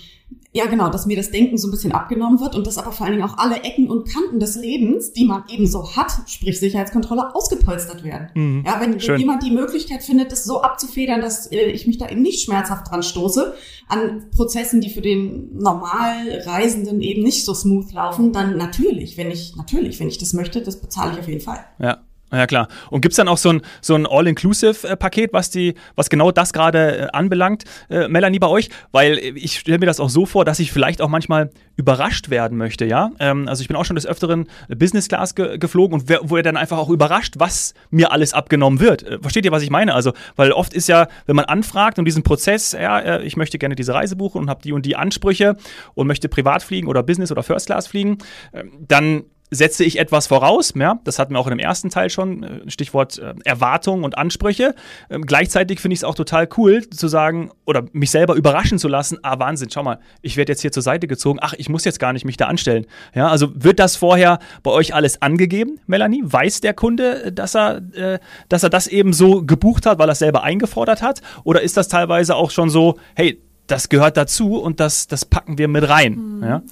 ja, 0.54 0.66
genau, 0.66 0.90
dass 0.90 1.06
mir 1.06 1.16
das 1.16 1.30
Denken 1.30 1.56
so 1.56 1.68
ein 1.68 1.70
bisschen 1.70 1.92
abgenommen 1.92 2.38
wird 2.38 2.54
und 2.54 2.66
dass 2.66 2.76
aber 2.76 2.92
vor 2.92 3.06
allen 3.06 3.16
Dingen 3.16 3.26
auch 3.26 3.38
alle 3.38 3.62
Ecken 3.62 3.88
und 3.90 4.06
Kanten 4.06 4.38
des 4.38 4.54
Lebens, 4.54 5.12
die 5.12 5.24
man 5.24 5.44
eben 5.48 5.66
so 5.66 5.96
hat, 5.96 6.12
sprich 6.26 6.60
Sicherheitskontrolle, 6.60 7.34
ausgepolstert 7.34 8.04
werden. 8.04 8.28
Mhm. 8.34 8.64
Ja, 8.66 8.78
wenn, 8.78 9.00
wenn 9.00 9.18
jemand 9.18 9.42
die 9.42 9.50
Möglichkeit 9.50 10.02
findet, 10.02 10.30
das 10.30 10.44
so 10.44 10.60
abzufedern, 10.60 11.22
dass 11.22 11.50
äh, 11.50 11.70
ich 11.70 11.86
mich 11.86 11.96
da 11.96 12.08
eben 12.08 12.20
nicht 12.20 12.44
schmerzhaft 12.44 12.90
dran 12.90 13.02
stoße, 13.02 13.54
an 13.88 14.26
Prozessen, 14.36 14.82
die 14.82 14.90
für 14.90 15.00
den 15.00 15.56
normal 15.56 16.42
Reisenden 16.44 17.00
eben 17.00 17.22
nicht 17.22 17.46
so 17.46 17.54
smooth 17.54 17.90
laufen, 17.94 18.32
dann 18.32 18.58
natürlich, 18.58 19.16
wenn 19.16 19.30
ich, 19.30 19.56
natürlich, 19.56 19.98
wenn 20.00 20.08
ich 20.08 20.18
das 20.18 20.34
möchte, 20.34 20.60
das 20.60 20.80
bezahle 20.80 21.12
ich 21.12 21.18
auf 21.18 21.28
jeden 21.28 21.40
Fall. 21.40 21.64
Ja. 21.78 22.02
Ja, 22.32 22.46
klar. 22.46 22.68
Und 22.90 23.02
gibt 23.02 23.12
es 23.12 23.16
dann 23.16 23.28
auch 23.28 23.36
so 23.36 23.50
ein, 23.50 23.62
so 23.82 23.94
ein 23.94 24.06
All-Inclusive-Paket, 24.06 25.34
was, 25.34 25.52
was 25.96 26.08
genau 26.08 26.30
das 26.30 26.54
gerade 26.54 26.98
äh, 26.98 27.08
anbelangt, 27.12 27.64
äh, 27.90 28.08
Melanie, 28.08 28.38
bei 28.38 28.46
euch? 28.46 28.70
Weil 28.90 29.18
äh, 29.18 29.32
ich 29.36 29.58
stelle 29.58 29.78
mir 29.78 29.86
das 29.86 30.00
auch 30.00 30.08
so 30.08 30.24
vor, 30.24 30.46
dass 30.46 30.58
ich 30.58 30.72
vielleicht 30.72 31.02
auch 31.02 31.08
manchmal 31.08 31.50
überrascht 31.76 32.30
werden 32.30 32.56
möchte, 32.56 32.86
ja? 32.86 33.10
Ähm, 33.18 33.48
also 33.48 33.60
ich 33.60 33.68
bin 33.68 33.76
auch 33.76 33.84
schon 33.84 33.96
des 33.96 34.06
Öfteren 34.06 34.46
Business 34.68 35.08
Class 35.08 35.34
ge 35.34 35.58
geflogen 35.58 36.00
und 36.00 36.10
wo 36.22 36.36
er 36.38 36.42
dann 36.42 36.56
einfach 36.56 36.78
auch 36.78 36.88
überrascht, 36.88 37.34
was 37.36 37.74
mir 37.90 38.12
alles 38.12 38.32
abgenommen 38.32 38.80
wird. 38.80 39.02
Äh, 39.02 39.18
versteht 39.20 39.44
ihr, 39.44 39.52
was 39.52 39.62
ich 39.62 39.70
meine? 39.70 39.94
Also, 39.94 40.14
weil 40.36 40.52
oft 40.52 40.72
ist 40.72 40.88
ja, 40.88 41.08
wenn 41.26 41.36
man 41.36 41.44
anfragt 41.44 41.98
und 41.98 42.06
diesen 42.06 42.22
Prozess, 42.22 42.72
ja, 42.72 42.98
äh, 42.98 43.22
ich 43.24 43.36
möchte 43.36 43.58
gerne 43.58 43.74
diese 43.74 43.92
Reise 43.92 44.16
buchen 44.16 44.40
und 44.40 44.48
habe 44.48 44.62
die 44.62 44.72
und 44.72 44.86
die 44.86 44.96
Ansprüche 44.96 45.56
und 45.92 46.06
möchte 46.06 46.30
privat 46.30 46.62
fliegen 46.62 46.88
oder 46.88 47.02
Business 47.02 47.30
oder 47.30 47.42
First 47.42 47.66
Class 47.66 47.86
fliegen, 47.86 48.16
ähm, 48.54 48.72
dann 48.80 49.24
setze 49.52 49.84
ich 49.84 49.98
etwas 49.98 50.26
voraus. 50.26 50.72
Ja, 50.74 50.98
das 51.04 51.18
hatten 51.18 51.34
wir 51.34 51.38
auch 51.38 51.46
in 51.46 51.50
dem 51.50 51.58
ersten 51.58 51.90
Teil 51.90 52.10
schon. 52.10 52.42
Äh, 52.42 52.70
Stichwort 52.70 53.18
äh, 53.18 53.34
Erwartungen 53.44 54.02
und 54.02 54.16
Ansprüche. 54.16 54.74
Ähm, 55.10 55.26
gleichzeitig 55.26 55.78
finde 55.78 55.92
ich 55.92 56.00
es 56.00 56.04
auch 56.04 56.14
total 56.14 56.48
cool 56.56 56.88
zu 56.88 57.06
sagen 57.06 57.50
oder 57.66 57.84
mich 57.92 58.10
selber 58.10 58.34
überraschen 58.34 58.78
zu 58.78 58.88
lassen. 58.88 59.18
Ah, 59.22 59.38
Wahnsinn, 59.38 59.68
schau 59.70 59.82
mal, 59.82 59.98
ich 60.22 60.36
werde 60.36 60.52
jetzt 60.52 60.62
hier 60.62 60.72
zur 60.72 60.82
Seite 60.82 61.06
gezogen. 61.06 61.38
Ach, 61.42 61.52
ich 61.56 61.68
muss 61.68 61.84
jetzt 61.84 62.00
gar 62.00 62.14
nicht 62.14 62.24
mich 62.24 62.38
da 62.38 62.46
anstellen. 62.46 62.86
Ja, 63.14 63.28
also 63.28 63.50
wird 63.54 63.78
das 63.78 63.96
vorher 63.96 64.38
bei 64.62 64.70
euch 64.70 64.94
alles 64.94 65.20
angegeben, 65.20 65.78
Melanie? 65.86 66.22
Weiß 66.24 66.62
der 66.62 66.72
Kunde, 66.72 67.24
äh, 67.24 67.32
dass 67.32 67.54
er, 67.54 67.82
äh, 67.94 68.18
dass 68.48 68.62
er 68.62 68.70
das 68.70 68.86
eben 68.86 69.12
so 69.12 69.44
gebucht 69.44 69.84
hat, 69.84 69.98
weil 69.98 70.08
er 70.08 70.12
es 70.12 70.18
selber 70.18 70.42
eingefordert 70.42 71.02
hat? 71.02 71.20
Oder 71.44 71.60
ist 71.60 71.76
das 71.76 71.88
teilweise 71.88 72.36
auch 72.36 72.50
schon 72.50 72.70
so, 72.70 72.98
hey, 73.14 73.38
das 73.66 73.90
gehört 73.90 74.16
dazu 74.16 74.56
und 74.56 74.80
das, 74.80 75.06
das 75.06 75.26
packen 75.26 75.58
wir 75.58 75.68
mit 75.68 75.88
rein? 75.88 76.14
Mhm. 76.14 76.42
Ja? 76.42 76.62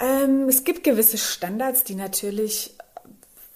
Ähm, 0.00 0.48
es 0.48 0.64
gibt 0.64 0.82
gewisse 0.82 1.18
Standards, 1.18 1.84
die 1.84 1.94
natürlich 1.94 2.74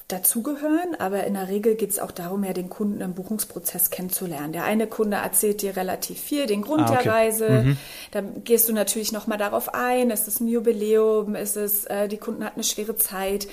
dazugehören, 0.09 0.95
aber 0.99 1.25
in 1.25 1.33
der 1.33 1.49
Regel 1.49 1.77
geht 1.77 1.91
es 1.91 1.99
auch 1.99 2.11
darum, 2.11 2.45
ja 2.45 2.53
den 2.53 2.69
Kunden 2.69 3.01
im 3.01 3.15
Buchungsprozess 3.15 3.89
kennenzulernen. 3.89 4.53
Der 4.53 4.65
eine 4.65 4.87
Kunde 4.87 5.17
erzählt 5.17 5.63
dir 5.63 5.77
relativ 5.77 6.21
viel, 6.21 6.47
den 6.47 6.61
Grund 6.61 6.83
ah, 6.83 6.93
okay. 6.93 7.03
der 7.05 7.13
Reise. 7.13 7.49
Mhm. 7.49 7.77
Da 8.11 8.21
gehst 8.21 8.69
du 8.69 8.75
natürlich 8.75 9.13
nochmal 9.13 9.39
darauf 9.39 9.73
ein, 9.73 10.11
ist 10.11 10.29
es 10.29 10.41
ein 10.41 10.49
Jubiläum, 10.49 11.35
ist 11.35 11.57
es, 11.57 11.87
äh, 11.87 12.07
die 12.09 12.19
Kunden 12.19 12.45
hatten 12.45 12.57
eine 12.57 12.65
schwere 12.65 12.97
Zeit 12.97 13.49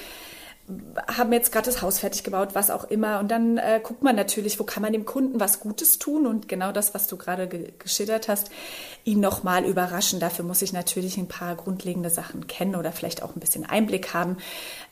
haben 1.08 1.34
jetzt 1.34 1.51
gerade 1.51 1.65
das 1.65 1.82
Haus 1.82 2.00
fertig 2.00 2.24
gebaut, 2.24 2.50
was 2.53 2.70
auch 2.70 2.86
immer. 2.86 3.20
Und 3.20 3.30
dann 3.30 3.58
äh, 3.58 3.80
guckt 3.84 4.03
man 4.03 4.15
natürlich, 4.15 4.60
wo 4.60 4.63
kann 4.63 4.82
man 4.84 4.94
dem 4.94 5.06
Kunden 5.06 5.39
was 5.39 5.60
Gutes 5.60 6.00
tun 6.00 6.25
und 6.25 6.48
genau 6.48 6.72
das, 6.72 6.94
was 6.94 7.08
du 7.08 7.18
gerade 7.18 7.48
ge 7.48 7.74
geschildert 7.80 8.27
hast, 8.27 8.51
ihn 9.03 9.20
nochmal 9.20 9.65
überraschen. 9.65 10.20
Dafür 10.20 10.46
muss 10.46 10.62
ich 10.62 10.74
natürlich 10.74 11.18
ein 11.18 11.27
paar 11.27 11.56
grundlegende 11.56 12.10
Sachen 12.10 12.48
kennen 12.48 12.75
oder 12.75 12.91
vielleicht 12.91 13.24
auch 13.24 13.36
ein 13.36 13.39
bisschen 13.39 13.65
Einblick 13.65 14.13
haben. 14.13 14.38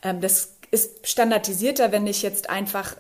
Ähm, 0.03 0.21
das 0.21 0.53
ist 0.71 1.07
standardisierter, 1.07 1.91
wenn 1.91 2.05
ich 2.05 2.21
jetzt 2.21 2.49
einfach 2.49 2.95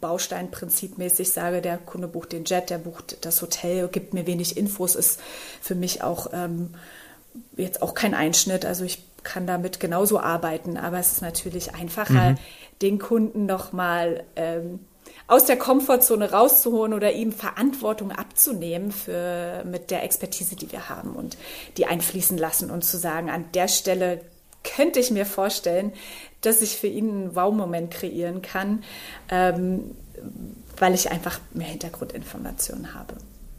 Bausteinprinzipmäßig 0.00 1.32
sage, 1.32 1.62
der 1.62 1.78
Kunde 1.78 2.06
bucht 2.08 2.32
den 2.32 2.44
Jet, 2.44 2.68
der 2.68 2.78
bucht 2.78 3.24
das 3.24 3.40
Hotel, 3.40 3.88
gibt 3.88 4.12
mir 4.12 4.26
wenig 4.26 4.56
Infos, 4.56 4.94
ist 4.94 5.20
für 5.62 5.74
mich 5.74 6.02
auch 6.02 6.28
ähm, 6.32 6.74
jetzt 7.56 7.80
auch 7.80 7.94
kein 7.94 8.14
Einschnitt. 8.14 8.66
Also 8.66 8.84
ich 8.84 9.02
kann 9.24 9.46
damit 9.46 9.80
genauso 9.80 10.20
arbeiten, 10.20 10.76
aber 10.76 10.98
es 10.98 11.12
ist 11.12 11.22
natürlich 11.22 11.74
einfacher, 11.74 12.32
mhm. 12.32 12.38
den 12.82 12.98
Kunden 12.98 13.46
nochmal 13.46 14.24
ähm, 14.36 14.80
aus 15.26 15.46
der 15.46 15.56
Komfortzone 15.56 16.30
rauszuholen 16.30 16.92
oder 16.92 17.12
ihm 17.12 17.32
Verantwortung 17.32 18.12
abzunehmen 18.12 18.92
für 18.92 19.64
mit 19.64 19.90
der 19.90 20.02
Expertise, 20.04 20.56
die 20.56 20.70
wir 20.70 20.88
haben 20.88 21.14
und 21.14 21.36
die 21.76 21.86
einfließen 21.86 22.36
lassen 22.36 22.70
und 22.70 22.84
zu 22.84 22.98
sagen, 22.98 23.30
an 23.30 23.46
der 23.54 23.68
Stelle 23.68 24.20
könnte 24.62 25.00
ich 25.00 25.10
mir 25.10 25.26
vorstellen, 25.26 25.92
dass 26.40 26.62
ich 26.62 26.76
für 26.76 26.86
ihn 26.86 27.10
einen 27.10 27.36
Wow-Moment 27.36 27.90
kreieren 27.90 28.42
kann, 28.42 28.82
ähm, 29.30 29.94
weil 30.78 30.94
ich 30.94 31.10
einfach 31.10 31.40
mehr 31.52 31.68
Hintergrundinformationen 31.68 32.94
habe. 32.94 33.14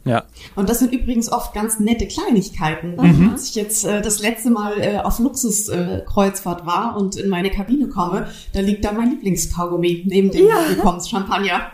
Ja. 0.06 0.24
Und 0.54 0.70
das 0.70 0.78
sind 0.78 0.92
übrigens 0.92 1.30
oft 1.30 1.52
ganz 1.52 1.80
nette 1.80 2.06
Kleinigkeiten. 2.06 2.94
Mhm. 2.96 3.30
Als 3.32 3.50
ich 3.50 3.56
jetzt 3.56 3.84
äh, 3.84 4.00
das 4.00 4.20
letzte 4.20 4.50
Mal 4.50 4.80
äh, 4.80 4.98
auf 4.98 5.18
Luxuskreuzfahrt 5.18 6.62
äh, 6.62 6.66
war 6.66 6.96
und 6.96 7.16
in 7.16 7.28
meine 7.28 7.50
Kabine 7.50 7.88
komme, 7.88 8.28
da 8.52 8.60
liegt 8.60 8.84
da 8.84 8.92
mein 8.92 9.10
Lieblingskaugummi 9.10 10.04
neben 10.06 10.30
dem 10.30 10.46
ja. 10.46 10.68
Willkommenschampagner. 10.68 11.72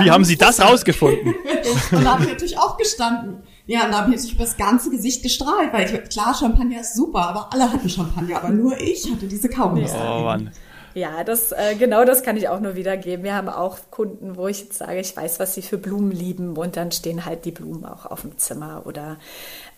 Wie 0.00 0.10
haben 0.10 0.24
Sie 0.24 0.36
das 0.36 0.60
rausgefunden? 0.60 1.34
und 1.92 2.04
da 2.04 2.14
habe 2.14 2.24
ich 2.24 2.30
natürlich 2.30 2.58
auch 2.58 2.76
gestanden. 2.76 3.42
Ja, 3.66 3.84
und 3.84 3.92
da 3.92 3.98
habe 3.98 4.10
ich 4.10 4.16
natürlich 4.16 4.34
über 4.34 4.44
das 4.44 4.56
ganze 4.56 4.90
Gesicht 4.90 5.22
gestrahlt, 5.22 5.72
weil 5.72 5.84
ich, 5.84 6.08
klar, 6.08 6.34
Champagner 6.34 6.80
ist 6.80 6.96
super, 6.96 7.28
aber 7.28 7.52
alle 7.52 7.70
hatten 7.70 7.88
Champagner, 7.88 8.36
aber 8.36 8.48
nur 8.48 8.80
ich 8.80 9.10
hatte 9.12 9.26
diese 9.26 9.50
Kaugummis. 9.50 9.92
Oh 9.92 10.22
Mann. 10.22 10.50
Ja, 10.98 11.22
das, 11.22 11.52
äh, 11.52 11.76
genau 11.78 12.04
das 12.04 12.24
kann 12.24 12.36
ich 12.36 12.48
auch 12.48 12.58
nur 12.58 12.74
wiedergeben. 12.74 13.22
Wir 13.22 13.36
haben 13.36 13.48
auch 13.48 13.78
Kunden, 13.92 14.36
wo 14.36 14.48
ich 14.48 14.64
jetzt 14.64 14.78
sage, 14.78 14.98
ich 14.98 15.16
weiß, 15.16 15.38
was 15.38 15.54
sie 15.54 15.62
für 15.62 15.78
Blumen 15.78 16.10
lieben 16.10 16.56
und 16.56 16.76
dann 16.76 16.90
stehen 16.90 17.24
halt 17.24 17.44
die 17.44 17.52
Blumen 17.52 17.84
auch 17.84 18.04
auf 18.04 18.22
dem 18.22 18.36
Zimmer 18.36 18.82
oder 18.84 19.16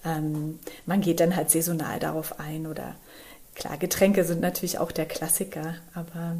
ähm, 0.02 0.58
man 0.86 1.02
geht 1.02 1.20
dann 1.20 1.36
halt 1.36 1.50
saisonal 1.50 1.98
darauf 1.98 2.40
ein 2.40 2.66
oder 2.66 2.96
klar, 3.54 3.76
Getränke 3.76 4.24
sind 4.24 4.40
natürlich 4.40 4.78
auch 4.78 4.92
der 4.92 5.04
Klassiker, 5.04 5.74
aber 5.92 6.38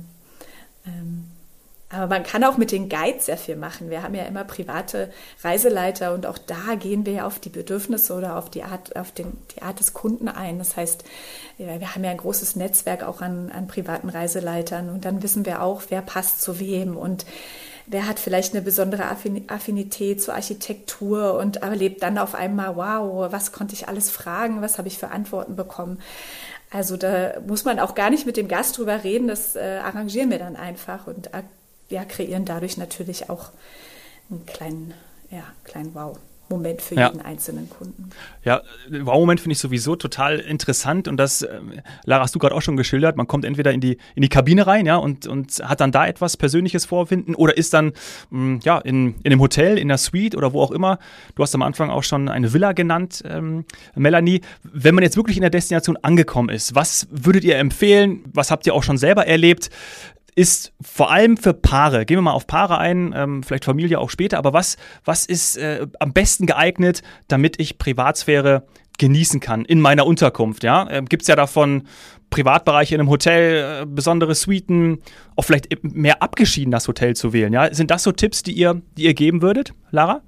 ähm, 0.87 1.27
aber 1.93 2.07
man 2.07 2.23
kann 2.23 2.45
auch 2.45 2.57
mit 2.57 2.71
den 2.71 2.89
Guides 2.89 3.27
sehr 3.27 3.37
viel 3.37 3.57
machen. 3.57 3.91
Wir 3.91 4.05
haben 4.05 4.15
ja 4.15 4.23
immer 4.23 4.45
private 4.45 5.11
Reiseleiter 5.43 6.15
und 6.15 6.25
auch 6.25 6.39
da 6.39 6.77
gehen 6.79 7.05
wir 7.05 7.13
ja 7.13 7.27
auf 7.27 7.41
die 7.41 7.49
Bedürfnisse 7.49 8.15
oder 8.15 8.37
auf 8.37 8.49
die 8.49 8.63
Art, 8.63 8.95
auf 8.95 9.11
den, 9.11 9.37
die 9.57 9.63
Art 9.63 9.81
des 9.81 9.93
Kunden 9.93 10.29
ein. 10.29 10.59
Das 10.59 10.77
heißt, 10.77 11.03
wir 11.59 11.95
haben 11.95 12.05
ja 12.05 12.13
ein 12.13 12.17
großes 12.17 12.55
Netzwerk 12.55 13.03
auch 13.03 13.21
an, 13.21 13.51
an 13.51 13.67
privaten 13.67 14.09
Reiseleitern 14.09 14.89
und 14.89 15.05
dann 15.05 15.25
wissen 15.25 15.45
wir 15.45 15.63
auch, 15.63 15.83
wer 15.89 16.01
passt 16.01 16.43
zu 16.43 16.61
wem 16.61 16.97
und 16.97 17.27
wer 17.87 18.07
hat 18.07 18.21
vielleicht 18.21 18.55
eine 18.55 18.63
besondere 18.63 19.07
Affinität 19.49 20.23
zur 20.23 20.35
Architektur 20.35 21.37
und 21.39 21.57
erlebt 21.57 22.05
dann 22.05 22.19
auf 22.19 22.37
einmal, 22.37 22.77
wow, 22.77 23.33
was 23.33 23.51
konnte 23.51 23.75
ich 23.75 23.89
alles 23.89 24.11
fragen, 24.11 24.63
was 24.63 24.79
habe 24.79 24.87
ich 24.87 24.97
für 24.97 25.11
Antworten 25.11 25.57
bekommen. 25.57 25.99
Also 26.71 26.97
da 26.97 27.41
muss 27.45 27.65
man 27.65 27.81
auch 27.81 27.97
gar 27.97 28.11
nicht 28.11 28.27
mit 28.27 28.37
dem 28.37 28.47
Gast 28.47 28.79
drüber 28.79 29.03
reden, 29.03 29.27
das 29.27 29.57
äh, 29.57 29.81
arrangieren 29.83 30.31
wir 30.31 30.39
dann 30.39 30.55
einfach 30.55 31.09
und 31.09 31.35
ja, 31.91 32.05
kreieren 32.05 32.45
dadurch 32.45 32.77
natürlich 32.77 33.29
auch 33.29 33.51
einen 34.31 34.47
kleinen, 34.47 34.95
ja, 35.31 35.45
kleinen 35.65 35.95
Wow. 35.95 36.19
Moment 36.51 36.83
für 36.83 36.97
ja. 36.97 37.07
jeden 37.07 37.21
einzelnen 37.21 37.71
Kunden. 37.71 38.11
Ja, 38.45 38.63
Wow-Moment 38.91 39.41
finde 39.41 39.53
ich 39.53 39.61
sowieso 39.61 39.95
total 39.95 40.41
interessant 40.41 41.07
und 41.07 41.17
das, 41.17 41.43
äh, 41.43 41.61
Lara, 42.05 42.25
hast 42.25 42.35
du 42.35 42.39
gerade 42.39 42.55
auch 42.55 42.61
schon 42.61 42.77
geschildert, 42.77 43.17
man 43.17 43.29
kommt 43.29 43.45
entweder 43.45 43.73
in 43.73 43.81
die, 43.81 43.99
in 44.17 44.23
die 44.23 44.29
Kabine 44.29 44.67
rein, 44.67 44.85
ja, 44.85 44.97
und, 44.97 45.27
und 45.27 45.63
hat 45.63 45.81
dann 45.81 45.93
da 45.93 46.07
etwas 46.07 46.37
Persönliches 46.37 46.85
vorfinden 46.85 47.35
oder 47.35 47.57
ist 47.57 47.73
dann, 47.73 47.93
mh, 48.31 48.39
mm, 48.41 48.61
ja, 48.65 48.79
in, 48.79 49.15
in 49.23 49.33
einem 49.33 49.41
Hotel, 49.41 49.79
in 49.79 49.89
der 49.89 49.99
Suite 49.99 50.35
oder 50.37 50.53
wo 50.53 50.61
auch 50.61 50.73
immer. 50.73 50.99
Du 51.37 51.43
hast 51.43 51.55
am 51.55 51.63
Anfang 51.63 51.89
auch 51.89 52.03
schon 52.03 52.29
eine 52.29 52.53
Villa 52.53 52.73
genannt, 52.73 53.23
ähm, 53.27 53.65
Melanie. 53.95 54.41
Wenn 54.65 54.97
man 54.97 55.05
jetzt 55.05 55.17
wirklich 55.17 55.37
in 55.37 55.43
der 55.43 55.51
Destination 55.51 55.97
angekommen 55.99 56.49
ist, 56.49 56.75
was 56.75 57.07
würdet 57.11 57.45
ihr 57.45 57.57
empfehlen? 57.59 58.25
Was 58.33 58.51
habt 58.51 58.67
ihr 58.67 58.75
auch 58.75 58.83
schon 58.83 58.99
selber 58.99 59.27
erlebt? 59.27 59.71
Ist 60.35 60.73
vor 60.81 61.11
allem 61.11 61.37
für 61.37 61.55
Paare, 61.55 62.07
gehen 62.07 62.17
wir 62.17 62.23
mal 62.23 62.33
auf 62.33 62.47
Paare 62.47 62.79
ein, 62.79 63.13
ähm, 63.17 63.43
vielleicht 63.43 63.65
Familie 63.65 63.99
auch 63.99 64.11
später, 64.11 64.39
aber 64.39 64.53
was, 64.53 64.77
was 65.05 65.27
ist 65.27 65.57
äh, 65.57 65.87
am 65.99 66.13
besten 66.13 66.47
geeignet, 66.47 67.03
damit 67.29 67.61
ich 67.61 67.79
Privatsphäre 67.79 68.65
genießen 68.99 69.41
kann 69.41 69.65
in 69.65 69.81
meiner 69.81 70.07
Unterkunft? 70.07 70.65
Ja? 70.65 70.89
Ähm, 70.91 71.07
Gibt 71.07 71.23
es 71.23 71.29
ja 71.29 71.37
davon 71.37 71.85
Privatbereiche 72.31 72.95
in 72.95 73.01
einem 73.01 73.11
Hotel, 73.11 73.83
äh, 73.83 73.87
besondere 73.87 74.35
Suiten, 74.35 75.01
auch 75.37 75.43
vielleicht 75.43 75.83
mehr 75.83 76.23
abgeschieden 76.23 76.71
das 76.71 76.87
Hotel 76.89 77.17
zu 77.17 77.33
wählen. 77.33 77.53
Ja? 77.53 77.73
Sind 77.75 77.91
das 77.91 78.03
so 78.03 78.13
Tipps, 78.13 78.43
die 78.43 78.53
ihr, 78.53 78.81
die 78.97 79.05
ihr 79.05 79.15
geben 79.15 79.43
würdet, 79.43 79.73
Lara? 79.91 80.23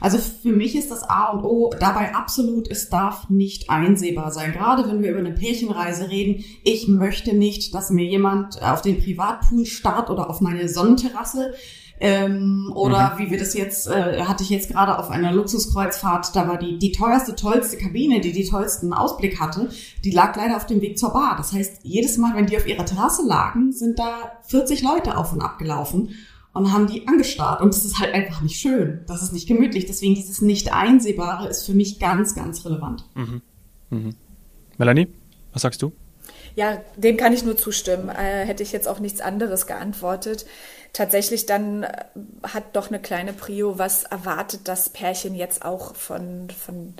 Also 0.00 0.18
für 0.18 0.52
mich 0.52 0.76
ist 0.76 0.90
das 0.90 1.02
A 1.02 1.30
und 1.30 1.44
O 1.44 1.70
dabei 1.78 2.14
absolut, 2.14 2.70
es 2.70 2.88
darf 2.88 3.30
nicht 3.30 3.70
einsehbar 3.70 4.30
sein. 4.30 4.52
Gerade 4.52 4.88
wenn 4.88 5.02
wir 5.02 5.10
über 5.10 5.20
eine 5.20 5.32
Pärchenreise 5.32 6.10
reden, 6.10 6.44
ich 6.64 6.88
möchte 6.88 7.34
nicht, 7.34 7.74
dass 7.74 7.90
mir 7.90 8.04
jemand 8.04 8.62
auf 8.62 8.82
den 8.82 9.02
Privatpool 9.02 9.66
starrt 9.66 10.10
oder 10.10 10.30
auf 10.30 10.40
meine 10.40 10.68
Sonnenterrasse. 10.68 11.54
Ähm, 11.98 12.70
oder 12.74 13.14
mhm. 13.14 13.18
wie 13.18 13.30
wir 13.30 13.38
das 13.38 13.54
jetzt, 13.54 13.86
äh, 13.86 14.22
hatte 14.22 14.42
ich 14.42 14.50
jetzt 14.50 14.70
gerade 14.70 14.98
auf 14.98 15.10
einer 15.10 15.32
Luxuskreuzfahrt, 15.32 16.36
da 16.36 16.46
war 16.46 16.58
die, 16.58 16.78
die 16.78 16.92
teuerste, 16.92 17.34
tollste 17.34 17.78
Kabine, 17.78 18.20
die 18.20 18.32
die 18.32 18.46
tollsten 18.46 18.92
Ausblick 18.92 19.40
hatte, 19.40 19.70
die 20.04 20.10
lag 20.10 20.36
leider 20.36 20.56
auf 20.56 20.66
dem 20.66 20.82
Weg 20.82 20.98
zur 20.98 21.14
Bar. 21.14 21.36
Das 21.38 21.52
heißt, 21.52 21.80
jedes 21.84 22.18
Mal, 22.18 22.36
wenn 22.36 22.46
die 22.46 22.56
auf 22.58 22.66
ihrer 22.66 22.84
Terrasse 22.84 23.26
lagen, 23.26 23.72
sind 23.72 23.98
da 23.98 24.32
40 24.48 24.82
Leute 24.82 25.16
auf 25.16 25.32
und 25.32 25.40
ab 25.40 25.58
gelaufen. 25.58 26.10
Und 26.56 26.72
haben 26.72 26.86
die 26.86 27.06
angestarrt. 27.06 27.60
Und 27.60 27.74
das 27.74 27.84
ist 27.84 27.98
halt 27.98 28.14
einfach 28.14 28.40
nicht 28.40 28.58
schön. 28.58 29.04
Das 29.06 29.22
ist 29.22 29.32
nicht 29.32 29.46
gemütlich. 29.46 29.86
Deswegen 29.86 30.14
dieses 30.14 30.40
Nicht-Einsehbare 30.40 31.48
ist 31.48 31.64
für 31.64 31.74
mich 31.74 31.98
ganz, 31.98 32.34
ganz 32.34 32.64
relevant. 32.64 33.04
Mhm. 33.14 33.42
Mhm. 33.90 34.14
Melanie, 34.78 35.08
was 35.52 35.62
sagst 35.62 35.82
du? 35.82 35.92
Ja, 36.54 36.80
dem 36.96 37.16
kann 37.16 37.32
ich 37.32 37.44
nur 37.44 37.56
zustimmen. 37.56 38.08
Äh, 38.08 38.46
hätte 38.46 38.62
ich 38.62 38.72
jetzt 38.72 38.88
auch 38.88 38.98
nichts 38.98 39.20
anderes 39.20 39.66
geantwortet. 39.66 40.46
Tatsächlich 40.92 41.44
dann 41.44 41.82
äh, 41.82 42.04
hat 42.42 42.74
doch 42.74 42.88
eine 42.88 43.00
kleine 43.00 43.34
Prio, 43.34 43.78
was 43.78 44.04
erwartet 44.04 44.62
das 44.64 44.88
Pärchen 44.88 45.34
jetzt 45.34 45.64
auch 45.64 45.94
von, 45.94 46.48
von 46.48 46.94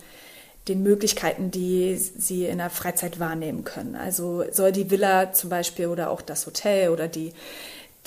den 0.69 0.83
Möglichkeiten, 0.83 1.51
die 1.51 1.97
sie 1.97 2.45
in 2.45 2.59
der 2.59 2.71
Freizeit 2.71 3.21
wahrnehmen 3.21 3.65
können. 3.65 3.95
Also 3.95 4.45
soll 4.51 4.73
die 4.73 4.91
Villa 4.91 5.33
zum 5.33 5.49
Beispiel 5.49 5.87
oder 5.87 6.11
auch 6.11 6.21
das 6.21 6.45
Hotel 6.45 6.91
oder 6.91 7.09
die, 7.09 7.33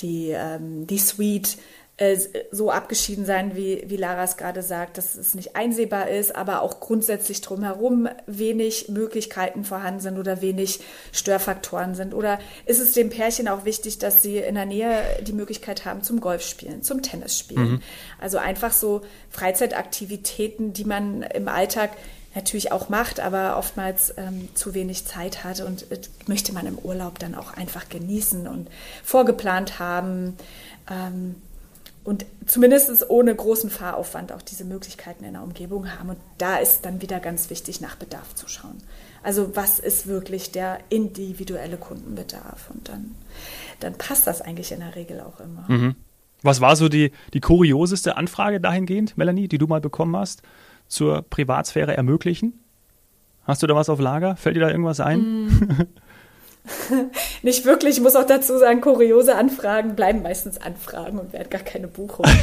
die, 0.02 0.32
ähm, 0.32 0.88
die 0.88 1.00
Suite 1.00 1.58
äh, 2.00 2.18
so 2.52 2.72
abgeschieden 2.72 3.26
sein, 3.26 3.58
wie, 3.58 3.84
wie 3.88 3.98
Lara 3.98 4.24
es 4.24 4.38
gerade 4.38 4.64
sagt, 4.64 4.98
dass 4.98 5.16
es 5.16 5.34
nicht 5.34 5.58
einsehbar 5.58 6.08
ist, 6.08 6.34
aber 6.34 6.62
auch 6.62 6.80
grundsätzlich 6.80 7.42
drumherum 7.42 8.08
wenig 8.26 8.88
Möglichkeiten 8.88 9.66
vorhanden 9.66 10.00
sind 10.00 10.18
oder 10.18 10.42
wenig 10.42 10.80
Störfaktoren 11.12 11.96
sind? 11.96 12.14
Oder 12.14 12.40
ist 12.66 12.80
es 12.80 12.94
dem 12.94 13.10
Pärchen 13.10 13.50
auch 13.50 13.66
wichtig, 13.66 14.00
dass 14.00 14.22
sie 14.22 14.38
in 14.38 14.56
der 14.56 14.66
Nähe 14.66 15.02
die 15.24 15.34
Möglichkeit 15.34 15.84
haben 15.84 16.02
zum 16.02 16.22
Golfspielen, 16.22 16.84
zum 16.84 17.02
Tennisspielen? 17.02 17.72
Mhm. 17.72 17.82
Also 18.18 18.38
einfach 18.38 18.72
so 18.72 19.02
Freizeitaktivitäten, 19.30 20.72
die 20.72 20.86
man 20.86 21.24
im 21.24 21.50
Alltag 21.50 21.92
natürlich 22.36 22.72
auch 22.72 22.90
macht, 22.90 23.20
aber 23.20 23.58
oftmals 23.58 24.14
ähm, 24.18 24.50
zu 24.54 24.74
wenig 24.74 25.06
Zeit 25.06 25.44
hat 25.44 25.62
und 25.62 25.92
äh, 25.92 26.00
möchte 26.28 26.54
man 26.54 26.68
im 26.68 26.78
Urlaub 26.78 27.20
dann 27.20 27.36
auch 27.36 27.54
einfach 27.54 27.90
genießen 27.90 28.48
und 28.48 28.70
vorgeplant 29.04 29.80
haben. 29.80 30.36
Ähm, 30.90 31.36
und 32.04 32.26
zumindest 32.46 33.10
ohne 33.10 33.36
großen 33.36 33.70
Fahraufwand 33.70 34.32
auch 34.32 34.42
diese 34.42 34.64
Möglichkeiten 34.64 35.24
in 35.26 35.34
der 35.34 35.44
Umgebung 35.44 35.92
haben. 35.92 36.10
Und 36.10 36.18
da 36.38 36.58
ist 36.58 36.86
dann 36.86 37.02
wieder 37.02 37.20
ganz 37.20 37.50
wichtig, 37.50 37.82
nach 37.82 37.96
Bedarf 37.98 38.34
zu 38.36 38.48
schauen. 38.48 38.78
Also 39.22 39.56
was 39.56 39.80
ist 39.80 40.08
wirklich 40.08 40.52
der 40.52 40.80
individuelle 40.90 41.78
Kundenbedarf? 41.78 42.70
Und 42.74 42.88
dann, 42.88 43.16
dann 43.80 43.96
passt 43.96 44.28
das 44.28 44.42
eigentlich 44.42 44.72
in 44.72 44.80
der 44.80 44.96
Regel 44.96 45.20
auch 45.20 45.40
immer. 45.40 45.66
Mhm. 45.68 45.96
Was 46.42 46.62
war 46.62 46.76
so 46.76 46.88
die, 46.88 47.12
die 47.34 47.42
kurioseste 47.42 48.16
Anfrage 48.16 48.62
dahingehend, 48.62 49.18
Melanie, 49.18 49.48
die 49.50 49.58
du 49.58 49.68
mal 49.68 49.82
bekommen 49.82 50.16
hast, 50.16 50.42
zur 50.90 51.22
Privatsphäre 51.22 51.96
ermöglichen? 51.96 52.60
Hast 53.46 53.64
du 53.64 53.68
da 53.68 53.76
was 53.76 53.90
auf 53.90 54.00
Lager? 54.00 54.36
Fällt 54.36 54.58
dir 54.58 54.62
da 54.62 54.70
irgendwas 54.70 55.00
ein? 55.00 55.20
Mm. 55.22 55.88
nicht 57.42 57.66
wirklich. 57.66 57.98
Ich 57.98 58.02
muss 58.02 58.16
auch 58.16 58.26
dazu 58.26 58.58
sagen, 58.58 58.82
kuriose 58.82 59.36
Anfragen 59.36 59.96
bleiben 59.96 60.22
meistens 60.22 60.60
Anfragen 60.60 61.18
und 61.20 61.34
werden 61.34 61.50
gar 61.50 61.62
keine 61.62 61.88
Buchung. 61.88 62.26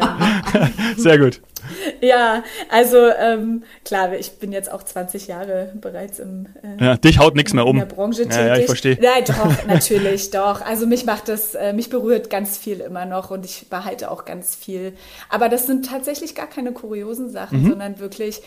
Ähm, 0.00 0.72
Sehr 0.96 1.18
gut. 1.18 1.40
Ja, 2.00 2.44
also 2.70 2.96
ähm, 3.08 3.64
klar, 3.84 4.12
ich 4.14 4.38
bin 4.38 4.52
jetzt 4.52 4.70
auch 4.70 4.82
20 4.82 5.26
Jahre 5.26 5.72
bereits 5.80 6.20
im 6.20 6.46
äh, 6.62 6.84
ja, 6.84 6.96
dich 6.96 7.18
haut 7.18 7.34
nichts 7.34 7.52
mehr 7.52 7.66
um. 7.66 7.76
In 7.76 7.88
der 7.88 7.94
Branche 7.94 8.22
tätig. 8.22 8.36
Ja, 8.36 8.46
ja 8.46 8.56
ich 8.58 8.66
verstehe. 8.66 8.98
Nein, 9.00 9.24
doch, 9.26 9.66
natürlich, 9.66 10.30
doch. 10.30 10.60
Also 10.60 10.86
mich 10.86 11.04
macht 11.04 11.28
das, 11.28 11.54
äh, 11.54 11.72
mich 11.72 11.90
berührt 11.90 12.30
ganz 12.30 12.56
viel 12.56 12.80
immer 12.80 13.06
noch 13.06 13.30
und 13.30 13.44
ich 13.44 13.68
behalte 13.68 14.10
auch 14.10 14.24
ganz 14.24 14.54
viel. 14.54 14.92
Aber 15.28 15.48
das 15.48 15.66
sind 15.66 15.86
tatsächlich 15.86 16.34
gar 16.34 16.46
keine 16.46 16.72
kuriosen 16.72 17.30
Sachen, 17.30 17.64
mhm. 17.64 17.70
sondern 17.70 17.98
wirklich 17.98 18.40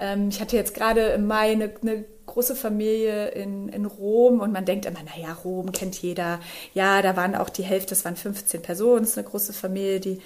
ähm, 0.00 0.28
ich 0.28 0.40
hatte 0.40 0.56
jetzt 0.56 0.74
gerade 0.74 1.00
im 1.08 1.26
Mai 1.26 1.52
eine, 1.52 1.70
eine 1.82 2.04
große 2.26 2.56
Familie 2.56 3.28
in, 3.28 3.68
in 3.68 3.86
Rom 3.86 4.40
und 4.40 4.52
man 4.52 4.64
denkt 4.64 4.86
immer, 4.86 5.02
naja, 5.02 5.32
Rom 5.44 5.72
kennt 5.72 6.00
jeder. 6.00 6.40
Ja, 6.72 7.02
da 7.02 7.16
waren 7.16 7.34
auch 7.34 7.48
die 7.48 7.62
Hälfte, 7.62 7.90
das 7.90 8.04
waren 8.04 8.16
15 8.16 8.62
Personen, 8.62 9.00
das 9.00 9.10
ist 9.10 9.18
eine 9.18 9.28
große 9.28 9.52
Familie, 9.52 10.00
die 10.00 10.20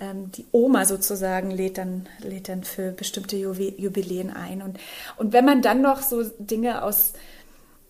ähm, 0.00 0.30
die 0.32 0.46
Oma 0.52 0.84
sozusagen 0.84 1.50
lädt 1.50 1.78
dann, 1.78 2.08
lädt 2.18 2.48
dann 2.48 2.64
für 2.64 2.92
bestimmte 2.92 3.36
Jubiläen 3.36 4.30
ein. 4.30 4.62
Und, 4.62 4.78
und 5.16 5.32
wenn 5.32 5.44
man 5.44 5.62
dann 5.62 5.82
noch 5.82 6.02
so 6.02 6.24
Dinge 6.38 6.82
aus 6.82 7.12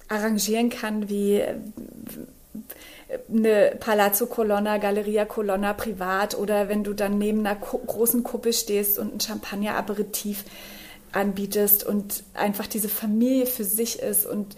arrangieren 0.09 0.69
kann, 0.69 1.09
wie 1.09 1.37
äh, 1.41 1.55
eine 3.33 3.77
Palazzo 3.79 4.27
Colonna, 4.27 4.79
Galleria 4.79 5.25
Colonna 5.25 5.73
privat 5.73 6.35
oder 6.37 6.69
wenn 6.69 6.85
du 6.85 6.93
dann 6.93 7.19
neben 7.19 7.41
einer 7.41 7.57
großen 7.57 8.23
Kuppe 8.23 8.53
stehst 8.53 8.99
und 8.99 9.15
ein 9.15 9.21
Champagner-Aperitif 9.21 10.45
anbietest 11.13 11.85
und 11.85 12.25
einfach 12.35 12.67
diese 12.67 12.89
Familie 12.89 13.47
für 13.47 13.65
sich 13.65 14.01
ist 14.01 14.27
und 14.27 14.57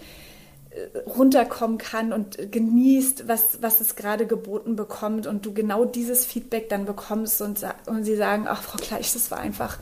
äh, 0.70 0.98
runterkommen 1.08 1.78
kann 1.78 2.12
und 2.12 2.50
genießt, 2.50 3.28
was, 3.28 3.58
was 3.60 3.80
es 3.80 3.96
gerade 3.96 4.26
geboten 4.26 4.76
bekommt 4.76 5.26
und 5.26 5.44
du 5.46 5.52
genau 5.52 5.84
dieses 5.84 6.24
Feedback 6.26 6.68
dann 6.68 6.84
bekommst 6.84 7.42
und, 7.42 7.60
und 7.86 8.04
sie 8.04 8.16
sagen, 8.16 8.46
ach 8.48 8.62
Frau 8.62 8.78
Gleich, 8.78 9.12
das 9.12 9.30
war 9.30 9.38
einfach, 9.38 9.78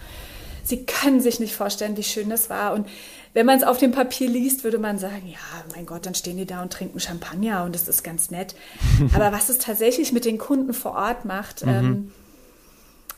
sie 0.65 0.85
können 0.85 1.21
sich 1.21 1.41
nicht 1.41 1.55
vorstellen, 1.55 1.97
wie 1.97 2.03
schön 2.03 2.31
das 2.31 2.51
war 2.51 2.73
und 2.75 2.87
wenn 3.35 3.47
man 3.47 3.57
es 3.57 3.65
auf 3.65 3.79
dem 3.79 3.93
Papier 3.93 4.29
liest, 4.29 4.63
würde 4.63 4.79
man 4.79 4.99
sagen, 4.99 5.27
ja, 5.27 5.39
mein 5.75 5.87
Gott, 5.87 6.05
dann 6.05 6.15
stehen 6.15 6.37
die 6.37 6.45
da 6.45 6.61
und 6.61 6.73
trinken 6.73 7.01
Champagner 7.01 7.65
und 7.65 7.75
das 7.75 7.89
ist 7.89 8.03
ganz 8.03 8.31
nett. 8.31 8.55
Aber 9.15 9.33
was 9.33 9.49
es 9.49 9.59
tatsächlich 9.59 10.13
mit 10.13 10.25
den 10.25 10.37
Kunden 10.37 10.75
vor 10.75 10.93
Ort 10.93 11.25
macht, 11.25 11.65
mhm. 11.65 11.73
ähm, 11.73 12.13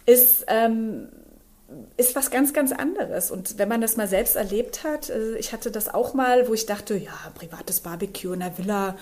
ist, 0.06 0.44
ähm, 0.48 1.08
ist 1.96 2.14
was 2.14 2.30
ganz, 2.30 2.52
ganz 2.52 2.72
anderes. 2.72 3.30
Und 3.30 3.58
wenn 3.58 3.68
man 3.68 3.80
das 3.80 3.96
mal 3.96 4.08
selbst 4.08 4.36
erlebt 4.36 4.84
hat, 4.84 5.10
äh, 5.10 5.36
ich 5.36 5.52
hatte 5.52 5.70
das 5.70 5.92
auch 5.92 6.14
mal, 6.14 6.48
wo 6.48 6.54
ich 6.54 6.66
dachte, 6.66 6.96
ja, 6.96 7.12
privates 7.34 7.80
Barbecue 7.80 8.32
in 8.32 8.40
der 8.40 8.58
Villa, 8.58 8.96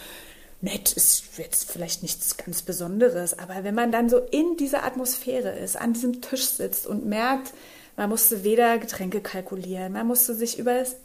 nett, 0.60 0.92
ist 0.92 1.38
jetzt 1.38 1.70
vielleicht 1.70 2.02
nichts 2.02 2.36
ganz 2.36 2.62
Besonderes. 2.62 3.38
Aber 3.38 3.64
wenn 3.64 3.74
man 3.74 3.92
dann 3.92 4.08
so 4.08 4.18
in 4.18 4.56
dieser 4.56 4.84
Atmosphäre 4.84 5.50
ist, 5.58 5.76
an 5.76 5.92
diesem 5.92 6.22
Tisch 6.22 6.46
sitzt 6.46 6.86
und 6.86 7.04
merkt, 7.04 7.52
man 7.96 8.08
musste 8.08 8.44
weder 8.44 8.78
Getränke 8.78 9.20
kalkulieren, 9.20 9.92
man 9.92 10.06
musste 10.06 10.34
sich 10.34 10.58
über 10.58 10.74
das 10.74 10.96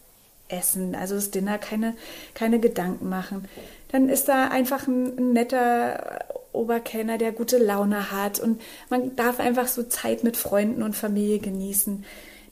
Essen, 0.48 0.96
also 0.96 1.16
das 1.16 1.32
Dinner, 1.32 1.58
keine, 1.58 1.96
keine 2.34 2.60
Gedanken 2.60 3.10
machen. 3.10 3.50
Dann 3.92 4.10
ist 4.10 4.30
da 4.30 4.48
einfach 4.48 4.88
ein, 4.88 5.18
ein 5.18 5.34
netter 5.34 6.26
Oberkellner, 6.58 7.18
der 7.18 7.32
gute 7.32 7.58
Laune 7.58 8.12
hat 8.12 8.40
und 8.40 8.62
man 8.90 9.16
darf 9.16 9.40
einfach 9.40 9.68
so 9.68 9.84
Zeit 9.84 10.24
mit 10.24 10.38
Freunden 10.38 10.84
und 10.84 10.96
Familie 10.96 11.40
genießen. 11.40 12.04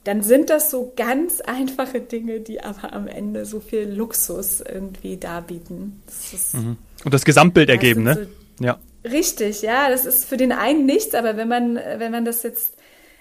Dann 0.04 0.22
sind 0.22 0.50
das 0.50 0.70
so 0.70 0.92
ganz 0.96 1.40
einfache 1.46 2.00
Dinge, 2.00 2.40
die 2.40 2.62
aber 2.62 2.92
am 2.92 3.08
Ende 3.08 3.44
so 3.44 3.60
viel 3.60 3.88
Luxus 3.88 4.60
irgendwie 4.60 5.16
darbieten. 5.16 6.02
Das 6.06 6.54
mhm. 6.54 6.76
und 7.04 7.12
das 7.12 7.24
Gesamtbild 7.24 7.68
ergeben, 7.68 8.02
ne? 8.02 8.28
So, 8.58 8.64
ja. 8.64 8.78
Richtig, 9.04 9.62
ja. 9.62 9.88
Das 9.90 10.06
ist 10.06 10.24
für 10.24 10.36
den 10.36 10.52
einen 10.52 10.86
nichts, 10.86 11.14
aber 11.14 11.36
wenn 11.36 11.48
man, 11.48 11.76
wenn 11.76 12.10
man 12.10 12.24
das 12.24 12.42
jetzt 12.42 12.76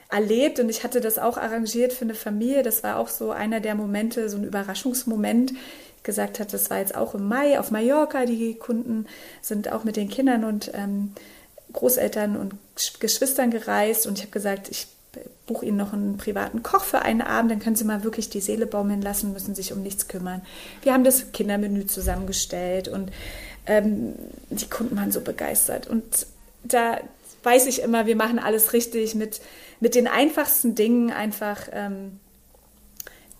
erlebt 0.09 0.59
und 0.59 0.69
ich 0.69 0.83
hatte 0.83 1.01
das 1.01 1.17
auch 1.17 1.37
arrangiert 1.37 1.93
für 1.93 2.05
eine 2.05 2.13
Familie. 2.13 2.63
Das 2.63 2.83
war 2.83 2.97
auch 2.97 3.07
so 3.07 3.31
einer 3.31 3.59
der 3.59 3.75
Momente, 3.75 4.29
so 4.29 4.37
ein 4.37 4.43
Überraschungsmoment. 4.43 5.53
Gesagt 6.05 6.39
hatte, 6.39 6.53
das 6.53 6.69
war 6.69 6.79
jetzt 6.79 6.95
auch 6.95 7.13
im 7.13 7.27
Mai 7.27 7.59
auf 7.59 7.71
Mallorca. 7.71 8.25
Die 8.25 8.55
Kunden 8.55 9.05
sind 9.41 9.71
auch 9.71 9.83
mit 9.83 9.97
den 9.97 10.09
Kindern 10.09 10.45
und 10.45 10.71
ähm, 10.73 11.13
Großeltern 11.73 12.37
und 12.37 12.53
Geschwistern 12.99 13.51
gereist 13.51 14.07
und 14.07 14.17
ich 14.17 14.21
habe 14.23 14.31
gesagt, 14.31 14.69
ich 14.69 14.87
buche 15.45 15.65
Ihnen 15.65 15.77
noch 15.77 15.93
einen 15.93 16.17
privaten 16.17 16.63
Koch 16.63 16.83
für 16.83 17.01
einen 17.01 17.21
Abend, 17.21 17.51
dann 17.51 17.59
können 17.59 17.75
Sie 17.75 17.83
mal 17.83 18.03
wirklich 18.03 18.29
die 18.29 18.41
Seele 18.41 18.65
baumeln 18.65 19.01
lassen, 19.01 19.33
müssen 19.33 19.55
sich 19.55 19.73
um 19.73 19.81
nichts 19.81 20.07
kümmern. 20.07 20.41
Wir 20.81 20.93
haben 20.93 21.03
das 21.03 21.31
Kindermenü 21.31 21.85
zusammengestellt 21.85 22.87
und 22.87 23.11
ähm, 23.65 24.13
die 24.49 24.69
Kunden 24.69 24.95
waren 24.95 25.11
so 25.11 25.21
begeistert. 25.21 25.87
Und 25.87 26.27
da 26.63 26.99
weiß 27.43 27.65
ich 27.67 27.81
immer, 27.81 28.05
wir 28.05 28.15
machen 28.15 28.39
alles 28.39 28.73
richtig 28.73 29.15
mit 29.15 29.41
mit 29.79 29.95
den 29.95 30.07
einfachsten 30.07 30.75
Dingen 30.75 31.11
einfach, 31.11 31.67
ähm, 31.71 32.19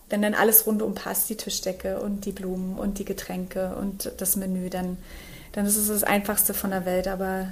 wenn 0.08 0.22
dann 0.22 0.34
alles 0.34 0.66
rundum 0.66 0.94
passt, 0.94 1.28
die 1.30 1.36
Tischdecke 1.36 2.00
und 2.00 2.26
die 2.26 2.32
Blumen 2.32 2.78
und 2.78 2.98
die 2.98 3.04
Getränke 3.04 3.76
und 3.80 4.12
das 4.18 4.36
Menü, 4.36 4.70
dann, 4.70 4.98
dann 5.52 5.66
ist 5.66 5.76
es 5.76 5.88
das 5.88 6.04
Einfachste 6.04 6.54
von 6.54 6.70
der 6.70 6.86
Welt. 6.86 7.08
Aber 7.08 7.48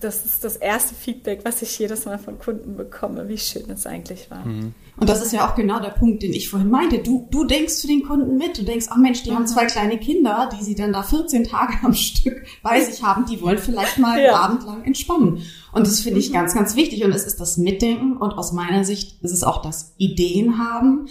das 0.00 0.24
ist 0.24 0.44
das 0.44 0.56
erste 0.56 0.94
Feedback, 0.94 1.40
was 1.44 1.60
ich 1.60 1.78
jedes 1.78 2.06
Mal 2.06 2.18
von 2.18 2.38
Kunden 2.38 2.76
bekomme, 2.76 3.28
wie 3.28 3.36
schön 3.36 3.70
es 3.70 3.86
eigentlich 3.86 4.30
war. 4.30 4.44
Mhm. 4.46 4.74
Und 4.96 5.08
das 5.08 5.22
ist 5.22 5.32
ja 5.32 5.48
auch 5.48 5.54
genau 5.54 5.80
der 5.80 5.90
Punkt, 5.90 6.22
den 6.22 6.32
ich 6.32 6.48
vorhin 6.48 6.70
meinte. 6.70 6.98
Du, 6.98 7.28
du 7.30 7.44
denkst 7.44 7.80
für 7.80 7.86
den 7.86 8.02
Kunden 8.02 8.36
mit. 8.36 8.58
Du 8.58 8.62
denkst, 8.62 8.86
ach 8.90 8.96
Mensch, 8.96 9.22
die 9.22 9.30
mhm. 9.30 9.36
haben 9.36 9.46
zwei 9.46 9.66
kleine 9.66 9.98
Kinder, 9.98 10.48
die 10.58 10.64
sie 10.64 10.74
dann 10.74 10.92
da 10.92 11.02
14 11.02 11.44
Tage 11.44 11.74
am 11.82 11.94
Stück 11.94 12.44
bei 12.62 12.80
sich 12.80 13.02
haben. 13.02 13.26
Die 13.26 13.40
wollen 13.42 13.58
vielleicht 13.58 13.98
mal 13.98 14.20
ja. 14.22 14.34
abendlang 14.34 14.84
entspannen. 14.84 15.42
Und 15.72 15.86
das 15.86 16.00
finde 16.00 16.18
ich 16.18 16.30
mhm. 16.30 16.34
ganz, 16.34 16.54
ganz 16.54 16.76
wichtig. 16.76 17.04
Und 17.04 17.12
es 17.12 17.24
ist 17.24 17.40
das 17.40 17.58
Mitdenken. 17.58 18.16
Und 18.16 18.32
aus 18.32 18.52
meiner 18.52 18.84
Sicht 18.84 19.22
ist 19.22 19.32
es 19.32 19.44
auch 19.44 19.62
das 19.62 19.94
Ideen 19.98 20.58
haben. 20.58 21.08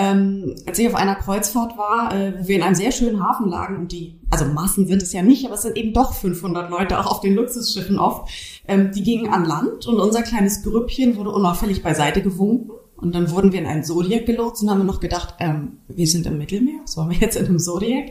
Ähm, 0.00 0.54
als 0.66 0.78
ich 0.78 0.88
auf 0.88 0.94
einer 0.94 1.14
Kreuzfahrt 1.14 1.76
war, 1.76 2.14
äh, 2.14 2.32
wo 2.38 2.48
wir 2.48 2.56
in 2.56 2.62
einem 2.62 2.74
sehr 2.74 2.90
schönen 2.90 3.22
Hafen 3.22 3.50
lagen 3.50 3.76
und 3.76 3.92
die, 3.92 4.18
also 4.30 4.46
Massen 4.46 4.86
sind 4.86 5.02
es 5.02 5.12
ja 5.12 5.20
nicht, 5.20 5.44
aber 5.44 5.56
es 5.56 5.62
sind 5.62 5.76
eben 5.76 5.92
doch 5.92 6.14
500 6.14 6.70
Leute, 6.70 6.98
auch 6.98 7.06
auf 7.06 7.20
den 7.20 7.34
Luxusschiffen 7.34 7.98
oft, 7.98 8.30
ähm, 8.66 8.92
die 8.92 9.02
gingen 9.02 9.30
an 9.30 9.44
Land 9.44 9.86
und 9.86 10.00
unser 10.00 10.22
kleines 10.22 10.62
Grüppchen 10.62 11.16
wurde 11.16 11.30
unauffällig 11.30 11.82
beiseite 11.82 12.22
gewunken 12.22 12.70
Und 12.96 13.14
dann 13.14 13.30
wurden 13.30 13.52
wir 13.52 13.60
in 13.60 13.66
einen 13.66 13.84
Zodiac 13.84 14.24
gelotst 14.24 14.62
und 14.62 14.70
haben 14.70 14.86
noch 14.86 15.00
gedacht, 15.00 15.34
ähm, 15.38 15.78
wir 15.88 16.06
sind 16.06 16.26
im 16.26 16.38
Mittelmeer, 16.38 16.80
so 16.86 17.02
waren 17.02 17.10
wir 17.10 17.18
jetzt 17.18 17.36
in 17.36 17.46
einem 17.46 17.58
Zodiac. 17.58 18.10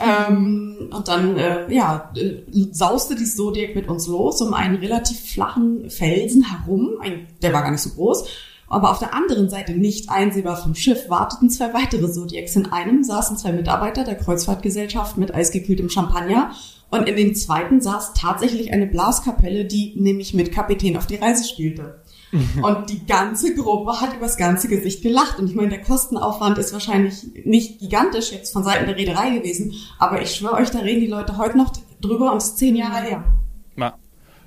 Ähm, 0.00 0.90
und 0.90 1.08
dann, 1.08 1.38
äh, 1.38 1.72
ja, 1.72 2.12
äh, 2.14 2.42
sauste 2.72 3.14
die 3.14 3.24
Zodiac 3.24 3.74
mit 3.74 3.88
uns 3.88 4.06
los 4.06 4.42
um 4.42 4.52
einen 4.52 4.76
relativ 4.76 5.18
flachen 5.18 5.88
Felsen 5.88 6.44
herum. 6.44 6.90
Ein, 7.00 7.26
der 7.40 7.54
war 7.54 7.62
gar 7.62 7.70
nicht 7.70 7.82
so 7.82 7.90
groß. 7.90 8.26
Aber 8.72 8.90
auf 8.90 8.98
der 8.98 9.12
anderen 9.12 9.50
Seite, 9.50 9.72
nicht 9.72 10.08
einsehbar 10.08 10.56
vom 10.56 10.74
Schiff, 10.74 11.10
warteten 11.10 11.50
zwei 11.50 11.74
weitere 11.74 12.10
Zodiacs. 12.10 12.56
In 12.56 12.72
einem 12.72 13.04
saßen 13.04 13.36
zwei 13.36 13.52
Mitarbeiter 13.52 14.02
der 14.02 14.14
Kreuzfahrtgesellschaft 14.14 15.18
mit 15.18 15.34
eisgekühltem 15.34 15.90
Champagner. 15.90 16.52
Und 16.90 17.06
in 17.06 17.16
dem 17.16 17.34
zweiten 17.34 17.82
saß 17.82 18.14
tatsächlich 18.14 18.72
eine 18.72 18.86
Blaskapelle, 18.86 19.66
die 19.66 19.94
nämlich 19.96 20.32
mit 20.32 20.52
Kapitän 20.52 20.96
auf 20.96 21.06
die 21.06 21.16
Reise 21.16 21.46
spielte. 21.46 22.00
Und 22.62 22.88
die 22.88 23.04
ganze 23.04 23.54
Gruppe 23.54 24.00
hat 24.00 24.16
übers 24.16 24.38
ganze 24.38 24.68
Gesicht 24.68 25.02
gelacht. 25.02 25.38
Und 25.38 25.50
ich 25.50 25.54
meine, 25.54 25.68
der 25.68 25.82
Kostenaufwand 25.82 26.56
ist 26.56 26.72
wahrscheinlich 26.72 27.26
nicht 27.44 27.78
gigantisch 27.78 28.32
jetzt 28.32 28.54
von 28.54 28.64
Seiten 28.64 28.86
der 28.86 28.96
Reederei 28.96 29.36
gewesen, 29.36 29.74
aber 29.98 30.22
ich 30.22 30.34
schwöre 30.34 30.54
euch, 30.54 30.70
da 30.70 30.78
reden 30.78 31.02
die 31.02 31.08
Leute 31.08 31.36
heute 31.36 31.58
noch 31.58 31.72
drüber 32.00 32.32
und 32.32 32.38
es 32.38 32.48
ist 32.48 32.58
zehn 32.58 32.74
Jahre 32.74 33.02
her. 33.02 33.24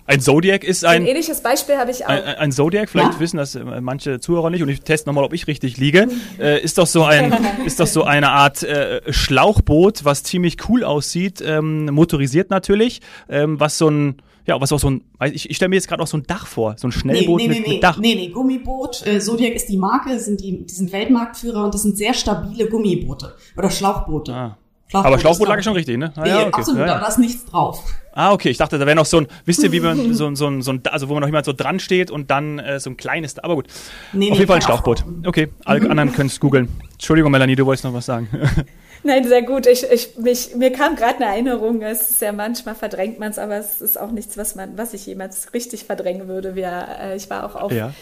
Ein 0.07 0.21
Zodiac 0.21 0.63
ist 0.63 0.85
ein. 0.85 1.01
Ein 1.01 1.07
ähnliches 1.07 1.41
Beispiel 1.41 1.77
habe 1.77 1.89
ich 1.89 2.05
auch. 2.05 2.09
Ein, 2.09 2.23
ein 2.23 2.51
Zodiac, 2.51 2.89
vielleicht 2.89 3.13
ja? 3.13 3.19
wissen 3.19 3.37
das 3.37 3.55
äh, 3.55 3.63
manche 3.81 4.19
Zuhörer 4.19 4.51
nicht 4.51 4.61
und 4.61 4.69
ich 4.69 4.81
teste 4.81 5.09
nochmal, 5.09 5.23
ob 5.23 5.33
ich 5.33 5.47
richtig 5.47 5.77
liege. 5.77 6.07
Äh, 6.39 6.61
ist 6.61 6.77
doch 6.77 6.87
so 6.87 7.03
ein, 7.03 7.35
ist 7.65 7.79
doch 7.79 7.87
so 7.87 8.03
eine 8.03 8.29
Art 8.29 8.61
äh, 8.63 9.01
Schlauchboot, 9.11 10.05
was 10.05 10.23
ziemlich 10.23 10.69
cool 10.69 10.83
aussieht, 10.83 11.41
ähm, 11.45 11.85
motorisiert 11.85 12.51
natürlich, 12.51 13.01
ähm, 13.29 13.59
was 13.59 13.77
so 13.77 13.89
ein 13.89 14.21
ja, 14.47 14.61
was 14.61 14.71
auch 14.71 14.79
so 14.79 14.91
ein, 14.91 15.03
ich, 15.33 15.49
ich 15.49 15.55
stelle 15.55 15.69
mir 15.69 15.75
jetzt 15.75 15.87
gerade 15.87 16.03
auch 16.03 16.07
so 16.07 16.17
ein 16.17 16.23
Dach 16.23 16.45
vor, 16.45 16.75
so 16.77 16.87
ein 16.87 16.91
Schnellboot 16.91 17.41
nee, 17.41 17.47
nee, 17.47 17.53
mit, 17.55 17.67
nee, 17.67 17.73
mit 17.73 17.83
Dach. 17.83 17.97
Nee, 17.97 18.13
nee, 18.13 18.29
Gummiboot. 18.29 19.05
Äh, 19.07 19.19
Zodiac 19.19 19.53
ist 19.53 19.69
die 19.69 19.77
Marke, 19.77 20.19
sind 20.19 20.39
die, 20.39 20.65
die 20.65 20.73
sind 20.73 20.91
Weltmarktführer 20.91 21.63
und 21.63 21.73
das 21.73 21.81
sind 21.81 21.97
sehr 21.97 22.13
stabile 22.13 22.69
Gummiboote 22.69 23.33
oder 23.57 23.71
Schlauchboote. 23.71 24.33
Ah. 24.33 24.57
Schlauchboot 24.87 25.07
aber 25.07 25.19
Schlauchboot 25.19 25.47
lag 25.47 25.63
schon 25.63 25.73
richtig, 25.73 25.97
ne? 25.97 26.13
Ah, 26.15 26.21
nee, 26.21 26.29
ja, 26.29 26.41
okay. 26.41 26.49
absolut, 26.53 26.79
ja, 26.81 26.85
ja. 26.85 26.91
aber 26.93 27.01
da 27.01 27.07
ist 27.07 27.17
nichts 27.17 27.45
drauf. 27.45 27.83
Ah, 28.15 28.31
okay. 28.31 28.49
Ich 28.49 28.57
dachte, 28.57 28.79
da 28.79 28.85
wäre 28.85 28.95
noch 28.95 29.05
so 29.05 29.17
ein, 29.17 29.27
wisst 29.43 29.61
ihr, 29.61 29.71
wie 29.71 29.81
man 29.81 30.13
so, 30.13 30.33
so, 30.33 30.49
so, 30.49 30.61
so 30.61 30.71
ein, 30.71 30.81
also 30.89 31.09
wo 31.09 31.13
man 31.13 31.21
noch 31.21 31.27
jemand 31.27 31.45
so 31.45 31.53
dran 31.53 31.79
steht 31.79 32.09
und 32.09 32.31
dann 32.31 32.57
äh, 32.57 32.79
so 32.79 32.89
ein 32.89 32.97
kleines, 32.97 33.37
aber 33.37 33.55
gut. 33.55 33.67
Nee, 34.13 34.31
Auf 34.31 34.37
jeden 34.37 34.47
Fall 34.47 34.57
ein 34.57 34.61
Schlauchboot. 34.61 35.03
Okay, 35.25 35.49
alle 35.65 35.87
anderen 35.89 36.13
können 36.13 36.29
es 36.29 36.39
googeln. 36.39 36.69
Entschuldigung, 36.93 37.31
Melanie, 37.31 37.55
du 37.55 37.65
wolltest 37.65 37.83
noch 37.83 37.93
was 37.93 38.05
sagen. 38.05 38.29
Nein, 39.03 39.27
sehr 39.27 39.43
gut. 39.43 39.67
Ich, 39.67 39.83
ich, 39.83 40.17
mich, 40.17 40.55
mir 40.55 40.71
kam 40.71 40.95
gerade 40.95 41.17
eine 41.17 41.25
Erinnerung. 41.25 41.81
Es 41.81 42.09
ist 42.09 42.21
ja 42.21 42.31
manchmal 42.31 42.73
verdrängt 42.73 43.19
man 43.19 43.29
es, 43.29 43.37
aber 43.37 43.57
es 43.57 43.81
ist 43.81 43.99
auch 43.99 44.11
nichts, 44.11 44.37
was 44.37 44.55
man, 44.55 44.77
was 44.77 44.95
ich 44.95 45.05
jemals 45.05 45.53
richtig 45.53 45.83
verdrängen 45.83 46.27
würde. 46.27 46.55
Wir, 46.55 46.87
äh, 47.01 47.15
ich 47.15 47.29
war 47.29 47.45
auch 47.45 47.55
auf, 47.55 47.71
ja. 47.71 47.93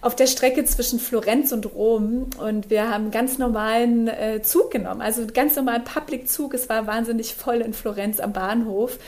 auf 0.00 0.14
der 0.14 0.28
Strecke 0.28 0.64
zwischen 0.64 1.00
Florenz 1.00 1.52
und 1.52 1.66
Rom 1.74 2.30
und 2.38 2.70
wir 2.70 2.88
haben 2.88 3.10
ganz 3.10 3.36
normalen 3.36 4.08
äh, 4.08 4.40
Zug 4.40 4.70
genommen, 4.70 5.02
also 5.02 5.26
ganz 5.26 5.56
normalen 5.56 5.84
Public-Zug. 5.84 6.54
Es 6.54 6.68
war 6.68 6.86
wahnsinnig 6.86 7.34
voll 7.34 7.56
in 7.56 7.74
Florenz 7.74 8.20
am 8.20 8.32
Bahnhof 8.32 8.98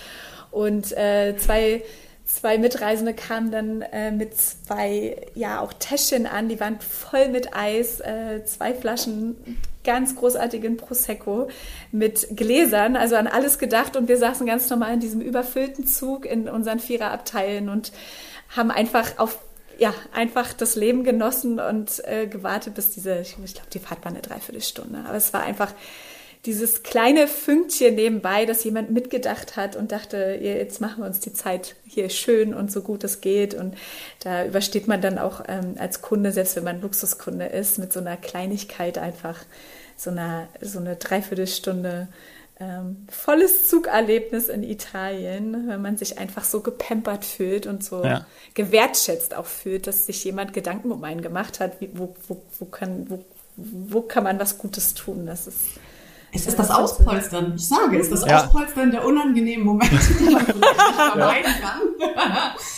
und 0.50 0.96
äh, 0.96 1.36
zwei 1.36 1.82
zwei 2.34 2.58
Mitreisende 2.58 3.12
kamen 3.12 3.50
dann 3.50 3.82
äh, 3.82 4.10
mit 4.12 4.36
zwei, 4.36 5.16
ja, 5.34 5.60
auch 5.60 5.72
Täschchen 5.72 6.26
an, 6.26 6.48
die 6.48 6.60
waren 6.60 6.78
voll 6.80 7.28
mit 7.28 7.54
Eis, 7.54 8.00
äh, 8.00 8.44
zwei 8.44 8.72
Flaschen 8.72 9.36
ganz 9.82 10.14
großartigen 10.14 10.76
Prosecco 10.76 11.48
mit 11.90 12.28
Gläsern, 12.36 12.96
also 12.96 13.16
an 13.16 13.26
alles 13.26 13.58
gedacht 13.58 13.96
und 13.96 14.08
wir 14.08 14.18
saßen 14.18 14.46
ganz 14.46 14.68
normal 14.70 14.94
in 14.94 15.00
diesem 15.00 15.20
überfüllten 15.20 15.86
Zug 15.86 16.26
in 16.26 16.48
unseren 16.48 16.80
Viererabteilen 16.80 17.68
und 17.68 17.92
haben 18.50 18.70
einfach 18.70 19.18
auf 19.18 19.38
ja, 19.78 19.94
einfach 20.12 20.52
das 20.52 20.76
Leben 20.76 21.04
genossen 21.04 21.58
und 21.58 22.04
äh, 22.04 22.26
gewartet, 22.26 22.74
bis 22.74 22.90
diese, 22.90 23.20
ich, 23.20 23.36
ich 23.42 23.54
glaube, 23.54 23.70
die 23.72 23.78
Fahrt 23.78 24.04
war 24.04 24.12
eine 24.12 24.20
Dreiviertelstunde. 24.20 24.98
Aber 25.08 25.16
es 25.16 25.32
war 25.32 25.42
einfach 25.42 25.72
dieses 26.46 26.83
kleine 26.83 27.29
Fünkchen 27.29 27.94
nebenbei, 27.94 28.46
dass 28.46 28.64
jemand 28.64 28.90
mitgedacht 28.90 29.57
hat 29.57 29.76
und 29.76 29.92
dachte, 29.92 30.38
jetzt 30.40 30.81
machen 30.81 31.03
wir 31.03 31.07
uns 31.07 31.20
die 31.20 31.35
Zeit 31.35 31.76
hier 31.87 32.09
schön 32.09 32.55
und 32.55 32.72
so 32.72 32.81
gut 32.81 33.05
es 33.05 33.20
geht. 33.20 33.53
Und 33.53 33.76
da 34.20 34.46
übersteht 34.46 34.88
man 34.88 35.03
dann 35.03 35.18
auch 35.18 35.42
ähm, 35.48 35.74
als 35.79 36.00
Kunde, 36.00 36.33
selbst 36.33 36.57
wenn 36.57 36.64
man 36.64 36.81
Luxuskunde 36.81 37.46
ist, 37.46 37.79
mit 37.79 37.92
so 37.92 38.00
einer 38.00 38.16
Kleinigkeit 38.16 38.96
einfach 38.96 39.38
so, 39.96 40.11
einer, 40.11 40.48
so 40.62 40.79
eine 40.79 40.96
Dreiviertelstunde 40.96 42.09
ähm, 42.59 43.07
volles 43.11 43.68
Zugerlebnis 43.68 44.48
in 44.48 44.62
Italien, 44.62 45.68
wenn 45.68 45.83
man 45.83 45.98
sich 45.98 46.18
einfach 46.18 46.44
so 46.44 46.61
gepampert 46.61 47.26
fühlt 47.26 47.66
und 47.66 47.85
so 47.85 48.03
ja. 48.03 48.26
gewertschätzt 48.55 49.35
auch 49.35 49.46
fühlt, 49.46 49.87
dass 49.87 50.07
sich 50.07 50.24
jemand 50.24 50.55
Gedanken 50.55 50.90
um 50.90 51.05
einen 51.05 51.20
gemacht 51.20 51.61
hat, 51.61 51.81
wie, 51.81 51.90
wo, 51.94 52.14
wo, 52.29 52.42
wo, 52.59 52.64
kann, 52.64 53.07
wo, 53.11 53.24
wo 53.57 54.00
kann 54.03 54.24
man 54.24 54.38
was 54.38 54.57
Gutes 54.57 54.94
tun. 54.94 55.26
Das 55.26 55.46
ist 55.46 55.59
es 56.32 56.46
ist 56.46 56.58
das 56.58 56.70
Auspolstern. 56.70 57.54
Ich 57.56 57.68
sage, 57.68 57.98
es 57.98 58.08
ist 58.08 58.22
das 58.22 58.30
ja. 58.30 58.44
Auspolstern 58.44 58.90
der 58.90 59.04
unangenehmen 59.04 59.66
Momente, 59.66 59.96
die 60.18 60.32
man 60.32 60.46
vielleicht 60.46 60.80
vermeiden 60.96 61.52
kann. 61.60 61.80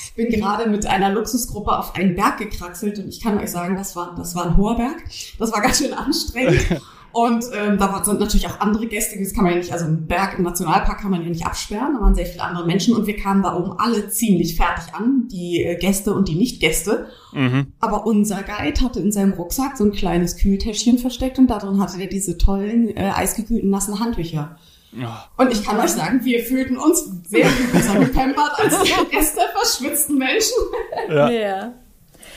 ich 0.05 0.15
bin 0.15 0.31
gerade 0.31 0.69
mit 0.69 0.87
einer 0.87 1.11
Luxusgruppe 1.11 1.71
auf 1.71 1.95
einen 1.95 2.15
Berg 2.15 2.39
gekraxelt 2.39 2.99
und 2.99 3.09
ich 3.09 3.21
kann 3.21 3.39
euch 3.39 3.51
sagen, 3.51 3.77
das 3.77 3.95
war, 3.97 4.15
das 4.17 4.35
war 4.35 4.47
ein 4.47 4.57
hoher 4.57 4.77
Berg. 4.77 5.03
Das 5.39 5.53
war 5.53 5.61
ganz 5.61 5.79
schön 5.79 5.93
anstrengend. 5.93 6.81
Und 7.13 7.45
ähm, 7.55 7.79
da 7.79 8.03
sind 8.05 8.21
natürlich 8.21 8.47
auch 8.47 8.61
andere 8.61 8.87
Gäste, 8.87 9.19
das 9.19 9.35
kann 9.35 9.45
man 9.45 9.53
ja 9.53 9.59
nicht, 9.59 9.73
also 9.73 9.85
einen 9.85 10.07
Berg 10.07 10.39
im 10.39 10.45
Nationalpark 10.45 11.01
kann 11.01 11.11
man 11.11 11.23
ja 11.23 11.29
nicht 11.29 11.45
absperren, 11.45 11.95
da 11.95 12.01
waren 12.01 12.15
sehr 12.15 12.25
viele 12.25 12.43
andere 12.43 12.67
Menschen 12.67 12.97
und 12.97 13.07
wir 13.07 13.17
kamen 13.17 13.43
da 13.43 13.55
oben 13.55 13.75
alle 13.79 14.09
ziemlich 14.09 14.57
fertig 14.57 14.95
an, 14.95 15.29
die 15.31 15.63
äh, 15.63 15.77
Gäste 15.77 16.15
und 16.15 16.29
die 16.29 16.35
Nicht-Gäste. 16.35 17.09
Mhm. 17.33 17.73
Aber 17.81 18.07
unser 18.07 18.43
Guide 18.43 18.81
hatte 18.81 19.01
in 19.01 19.13
seinem 19.13 19.33
Rucksack 19.33 19.77
so 19.77 19.85
ein 19.85 19.93
kleines 19.93 20.37
Kühltäschchen 20.37 20.99
versteckt 20.99 21.39
und 21.39 21.49
darin 21.49 21.81
hatte 21.81 22.01
er 22.01 22.07
diese 22.07 22.39
tollen, 22.39 22.97
äh, 22.97 23.11
eisgekühlten, 23.15 23.69
nassen 23.69 24.01
Handtücher. 24.01 24.57
Ja. 24.93 25.27
Und 25.39 25.53
ich 25.53 25.65
kann 25.65 25.79
euch 25.81 25.91
sagen, 25.91 26.25
wir 26.25 26.41
fühlten 26.41 26.77
uns 26.77 27.11
sehr 27.27 27.47
viel 27.47 27.73
besser 27.73 27.99
gepampert 27.99 28.53
als 28.59 28.83
die 28.83 28.93
Rest 29.17 29.37
der 29.37 29.49
verschwitzten 29.55 30.19
Menschen. 30.19 30.57
Ja. 31.09 31.31
ja. 31.31 31.73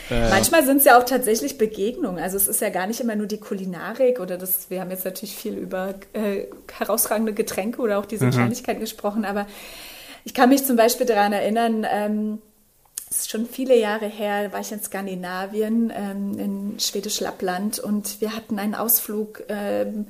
Äh, 0.09 0.29
Manchmal 0.29 0.65
sind 0.65 0.77
es 0.77 0.85
ja 0.85 0.99
auch 0.99 1.03
tatsächlich 1.03 1.57
Begegnungen. 1.57 2.21
Also 2.21 2.37
es 2.37 2.47
ist 2.47 2.61
ja 2.61 2.69
gar 2.69 2.87
nicht 2.87 2.99
immer 2.99 3.15
nur 3.15 3.27
die 3.27 3.39
Kulinarik 3.39 4.19
oder 4.19 4.37
das, 4.37 4.69
wir 4.69 4.81
haben 4.81 4.91
jetzt 4.91 5.05
natürlich 5.05 5.35
viel 5.35 5.55
über 5.55 5.95
äh, 6.13 6.45
herausragende 6.71 7.33
Getränke 7.33 7.81
oder 7.81 7.99
auch 7.99 8.05
diese 8.05 8.25
mhm. 8.25 8.31
Kleinigkeiten 8.31 8.79
gesprochen, 8.79 9.25
aber 9.25 9.47
ich 10.23 10.33
kann 10.33 10.49
mich 10.49 10.65
zum 10.65 10.75
Beispiel 10.75 11.05
daran 11.05 11.33
erinnern, 11.33 11.85
ähm, 11.89 12.41
es 13.09 13.19
ist 13.19 13.31
schon 13.31 13.45
viele 13.45 13.77
Jahre 13.77 14.07
her, 14.07 14.51
war 14.51 14.59
ich 14.59 14.71
in 14.71 14.81
Skandinavien, 14.81 15.93
ähm, 15.95 16.39
in 16.39 16.79
Schwedisch 16.79 17.19
Lappland 17.19 17.79
und 17.79 18.19
wir 18.19 18.35
hatten 18.35 18.59
einen 18.59 18.75
Ausflug 18.75 19.43
ähm, 19.47 20.07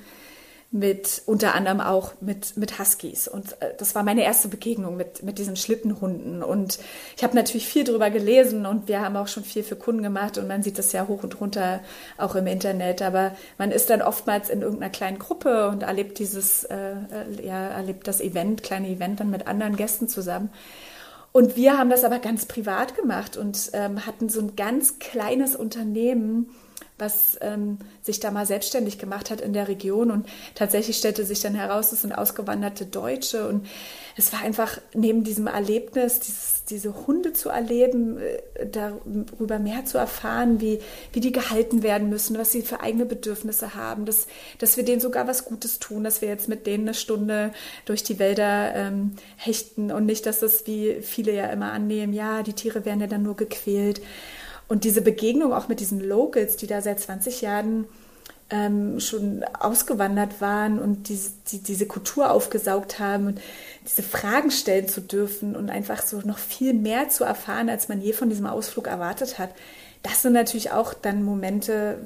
mit 0.75 1.21
unter 1.25 1.55
anderem 1.55 1.79
auch 1.79 2.11
mit, 2.19 2.57
mit 2.57 2.77
Huskies. 2.77 3.29
Und 3.29 3.53
äh, 3.61 3.73
das 3.77 3.95
war 3.95 4.03
meine 4.03 4.25
erste 4.25 4.49
Begegnung 4.49 4.97
mit, 4.97 5.23
mit 5.23 5.37
diesen 5.37 5.55
Schlittenhunden. 5.55 6.43
Und 6.43 6.79
ich 7.15 7.23
habe 7.23 7.33
natürlich 7.33 7.65
viel 7.65 7.85
darüber 7.85 8.09
gelesen 8.09 8.65
und 8.65 8.89
wir 8.89 8.99
haben 8.99 9.15
auch 9.15 9.29
schon 9.29 9.45
viel 9.45 9.63
für 9.63 9.77
Kunden 9.77 10.03
gemacht 10.03 10.37
und 10.37 10.49
man 10.49 10.63
sieht 10.63 10.77
das 10.77 10.91
ja 10.91 11.07
hoch 11.07 11.23
und 11.23 11.39
runter 11.39 11.79
auch 12.17 12.35
im 12.35 12.45
Internet. 12.45 13.01
Aber 13.01 13.31
man 13.57 13.71
ist 13.71 13.89
dann 13.89 14.01
oftmals 14.01 14.49
in 14.49 14.61
irgendeiner 14.61 14.91
kleinen 14.91 15.17
Gruppe 15.17 15.69
und 15.69 15.83
erlebt 15.83 16.19
dieses, 16.19 16.65
äh, 16.65 16.75
äh 16.75 17.47
ja, 17.47 17.69
erlebt 17.69 18.05
das 18.05 18.19
Event, 18.19 18.61
kleine 18.61 18.89
Event 18.89 19.21
dann 19.21 19.31
mit 19.31 19.47
anderen 19.47 19.77
Gästen 19.77 20.09
zusammen. 20.09 20.49
Und 21.31 21.55
wir 21.55 21.77
haben 21.77 21.89
das 21.89 22.03
aber 22.03 22.19
ganz 22.19 22.45
privat 22.45 22.95
gemacht 22.95 23.37
und 23.37 23.71
ähm, 23.71 24.05
hatten 24.05 24.27
so 24.27 24.41
ein 24.41 24.57
ganz 24.57 24.99
kleines 24.99 25.55
Unternehmen, 25.55 26.49
was 26.97 27.37
ähm, 27.41 27.77
sich 28.01 28.19
da 28.19 28.31
mal 28.31 28.45
selbstständig 28.45 28.97
gemacht 28.97 29.29
hat 29.29 29.41
in 29.41 29.51
der 29.51 29.67
Region. 29.67 30.11
Und 30.11 30.27
tatsächlich 30.55 30.97
stellte 30.97 31.25
sich 31.25 31.41
dann 31.41 31.53
heraus, 31.53 31.91
es 31.91 32.03
sind 32.03 32.13
ausgewanderte 32.13 32.85
Deutsche. 32.85 33.47
Und 33.47 33.67
es 34.15 34.31
war 34.31 34.41
einfach 34.41 34.79
neben 34.93 35.25
diesem 35.25 35.47
Erlebnis, 35.47 36.21
dieses, 36.21 36.63
diese 36.69 37.05
Hunde 37.05 37.33
zu 37.33 37.49
erleben, 37.49 38.17
äh, 38.17 38.65
darüber 38.65 39.59
mehr 39.59 39.83
zu 39.83 39.97
erfahren, 39.97 40.61
wie, 40.61 40.79
wie 41.11 41.19
die 41.19 41.33
gehalten 41.33 41.83
werden 41.83 42.09
müssen, 42.09 42.37
was 42.37 42.53
sie 42.53 42.61
für 42.61 42.79
eigene 42.79 43.05
Bedürfnisse 43.05 43.75
haben, 43.75 44.05
dass, 44.05 44.27
dass 44.59 44.77
wir 44.77 44.85
denen 44.85 45.01
sogar 45.01 45.27
was 45.27 45.43
Gutes 45.43 45.79
tun, 45.79 46.05
dass 46.05 46.21
wir 46.21 46.29
jetzt 46.29 46.47
mit 46.47 46.65
denen 46.65 46.85
eine 46.85 46.93
Stunde 46.93 47.51
durch 47.83 48.03
die 48.03 48.19
Wälder 48.19 48.73
ähm, 48.73 49.15
hechten 49.35 49.91
und 49.91 50.05
nicht, 50.05 50.25
dass 50.25 50.39
das 50.39 50.65
wie 50.65 51.01
viele 51.01 51.33
ja 51.33 51.47
immer 51.47 51.73
annehmen, 51.73 52.13
ja, 52.13 52.41
die 52.41 52.53
Tiere 52.53 52.85
werden 52.85 53.01
ja 53.01 53.07
dann 53.07 53.23
nur 53.23 53.35
gequält. 53.35 54.01
Und 54.67 54.83
diese 54.83 55.01
Begegnung 55.01 55.53
auch 55.53 55.67
mit 55.67 55.79
diesen 55.79 55.99
Locals, 55.99 56.57
die 56.57 56.67
da 56.67 56.81
seit 56.81 56.99
20 56.99 57.41
Jahren 57.41 57.85
ähm, 58.49 58.99
schon 58.99 59.43
ausgewandert 59.59 60.39
waren 60.39 60.79
und 60.79 61.09
die, 61.09 61.19
die, 61.51 61.59
diese 61.59 61.87
Kultur 61.87 62.31
aufgesaugt 62.31 62.99
haben 62.99 63.27
und 63.27 63.41
diese 63.87 64.03
Fragen 64.03 64.51
stellen 64.51 64.87
zu 64.87 65.01
dürfen 65.01 65.55
und 65.55 65.69
einfach 65.69 66.03
so 66.03 66.21
noch 66.21 66.37
viel 66.37 66.73
mehr 66.73 67.09
zu 67.09 67.23
erfahren, 67.23 67.69
als 67.69 67.89
man 67.89 68.01
je 68.01 68.13
von 68.13 68.29
diesem 68.29 68.45
Ausflug 68.45 68.87
erwartet 68.87 69.39
hat. 69.39 69.49
Das 70.03 70.21
sind 70.21 70.33
natürlich 70.33 70.71
auch 70.71 70.93
dann 70.93 71.23
Momente, 71.23 71.97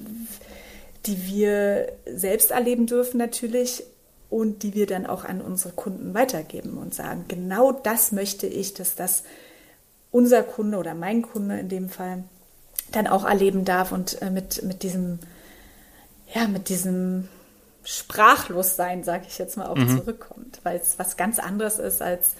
die 1.06 1.28
wir 1.28 1.92
selbst 2.06 2.52
erleben 2.52 2.86
dürfen 2.86 3.18
natürlich 3.18 3.84
und 4.30 4.64
die 4.64 4.74
wir 4.74 4.86
dann 4.86 5.06
auch 5.06 5.26
an 5.26 5.42
unsere 5.42 5.74
Kunden 5.74 6.14
weitergeben 6.14 6.78
und 6.78 6.94
sagen, 6.94 7.26
genau 7.28 7.72
das 7.74 8.12
möchte 8.12 8.48
ich, 8.48 8.74
dass 8.74 8.96
das 8.96 9.24
unser 10.12 10.44
Kunde 10.44 10.78
oder 10.78 10.94
mein 10.94 11.22
Kunde 11.22 11.60
in 11.60 11.70
dem 11.70 11.90
Fall 11.90 12.24
dann 12.92 13.08
auch 13.08 13.26
erleben 13.26 13.66
darf 13.66 13.92
und 13.92 14.22
äh, 14.22 14.30
mit, 14.30 14.64
mit 14.64 14.84
diesem, 14.84 15.20
ja, 16.34 16.48
mit 16.48 16.70
diesem 16.70 17.28
Sprachlossein, 17.84 19.04
sage 19.04 19.26
ich 19.28 19.38
jetzt 19.38 19.58
mal, 19.58 19.68
auch 19.68 19.76
mhm. 19.76 19.98
zurückkommt, 19.98 20.60
weil 20.64 20.78
es 20.78 21.00
was 21.00 21.18
ganz 21.18 21.40
anderes 21.40 21.80
ist 21.80 22.02
als, 22.02 22.36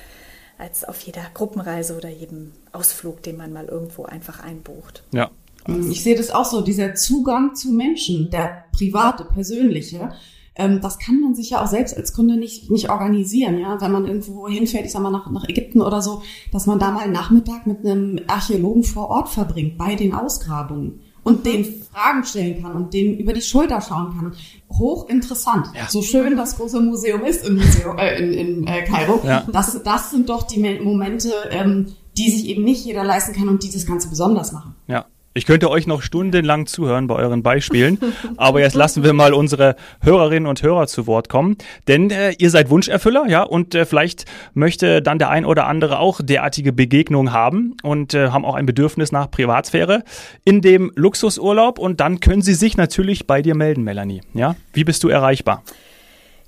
als 0.58 0.84
auf 0.84 1.00
jeder 1.02 1.24
Gruppenreise 1.34 1.96
oder 1.96 2.10
jedem 2.10 2.54
Ausflug, 2.72 3.24
den 3.24 3.38
man 3.38 3.54
mal 3.54 3.66
irgendwo 3.66 4.06
einfach 4.06 4.44
einbucht. 4.44 5.04
Ja. 5.12 5.32
Ich 5.68 6.04
sehe 6.04 6.16
das 6.16 6.32
auch 6.32 6.46
so, 6.46 6.62
dieser 6.62 6.96
Zugang 6.96 7.54
zu 7.56 7.70
Menschen, 7.70 8.30
der 8.32 8.66
private, 8.72 9.26
persönliche, 9.26 10.14
ähm, 10.60 10.82
das 10.82 11.00
kann 11.00 11.20
man 11.22 11.34
sich 11.34 11.52
ja 11.52 11.64
auch 11.64 11.68
selbst 11.68 11.96
als 11.98 12.14
Kunde 12.14 12.38
nicht, 12.38 12.70
nicht 12.70 12.90
organisieren, 12.90 13.58
ja. 13.58 13.80
Wenn 13.82 13.92
man 13.92 14.06
irgendwo 14.06 14.48
hinfährt, 14.48 14.86
ich 14.86 14.92
sag 14.92 15.02
mal 15.02 15.10
nach, 15.10 15.30
nach 15.32 15.48
Ägypten 15.48 15.82
oder 15.82 16.02
so, 16.02 16.22
dass 16.52 16.68
man 16.68 16.78
da 16.78 16.92
mal 16.92 17.04
einen 17.04 17.14
Nachmittag 17.14 17.66
mit 17.66 17.86
einem 17.86 18.20
Archäologen 18.28 18.84
vor 18.84 19.10
Ort 19.10 19.30
verbringt, 19.30 19.78
bei 19.78 19.96
den 19.96 20.14
Ausgrabungen 20.14 21.00
und 21.24 21.46
den 21.46 21.66
Fragen 21.66 22.24
stellen 22.24 22.62
kann 22.62 22.74
und 22.74 22.94
den 22.94 23.18
über 23.18 23.34
die 23.34 23.42
Schulter 23.42 23.82
schauen 23.82 24.14
kann. 24.18 24.34
Hochinteressant. 24.78 25.68
Ja. 25.76 25.88
So 25.90 26.02
schön 26.02 26.36
das 26.36 26.58
große 26.58 26.82
Museum 26.82 27.24
ist 27.24 27.48
in, 27.48 27.56
Museum, 27.56 27.98
äh, 27.98 28.18
in, 28.18 28.34
in 28.34 28.68
äh, 28.68 28.84
Kairo. 28.84 29.22
Ja. 29.24 29.46
Das, 29.52 29.82
das 29.84 30.12
sind 30.12 30.30
doch 30.30 30.44
die 30.44 30.60
Momente, 30.82 31.32
ähm, 31.52 31.88
die 32.18 32.30
sich 32.30 32.48
eben 32.48 32.64
nicht 32.64 32.86
jeder 32.86 33.04
leisten 33.04 33.34
kann 33.34 33.48
und 33.48 33.64
die 33.64 33.72
das 33.72 33.86
Ganze 33.86 34.10
besonders 34.10 34.52
machen. 34.52 34.76
Ja, 34.88 35.06
ich 35.40 35.46
könnte 35.46 35.72
euch 35.72 35.88
noch 35.88 36.02
stundenlang 36.02 36.66
zuhören 36.66 37.08
bei 37.08 37.16
euren 37.16 37.44
Beispielen, 37.44 37.98
aber 38.38 38.60
jetzt 38.60 38.76
lassen 38.76 39.06
wir 39.06 39.14
mal 39.14 39.34
unsere 39.34 39.78
Hörerinnen 40.02 40.50
und 40.50 40.62
Hörer 40.62 40.86
zu 40.88 41.08
Wort 41.08 41.30
kommen, 41.30 41.56
denn 41.88 42.12
äh, 42.12 42.34
ihr 42.38 42.50
seid 42.50 42.70
Wunscherfüller, 42.70 43.26
ja, 43.30 43.44
und 43.44 43.74
äh, 43.74 43.86
vielleicht 43.86 44.26
möchte 44.54 45.02
dann 45.02 45.18
der 45.18 45.30
ein 45.30 45.46
oder 45.46 45.66
andere 45.66 46.00
auch 46.00 46.20
derartige 46.22 46.74
Begegnungen 46.74 47.32
haben 47.32 47.78
und 47.84 48.14
äh, 48.14 48.32
haben 48.32 48.44
auch 48.44 48.56
ein 48.56 48.66
Bedürfnis 48.66 49.14
nach 49.14 49.32
Privatsphäre 49.32 50.04
in 50.44 50.60
dem 50.60 50.92
Luxusurlaub 50.96 51.80
und 51.80 52.02
dann 52.02 52.20
können 52.20 52.42
sie 52.42 52.54
sich 52.54 52.76
natürlich 52.76 53.26
bei 53.26 53.42
dir 53.42 53.56
melden, 53.56 53.84
Melanie, 53.86 54.20
ja? 54.34 54.58
Wie 54.74 54.84
bist 54.84 55.06
du 55.06 55.08
erreichbar? 55.08 55.64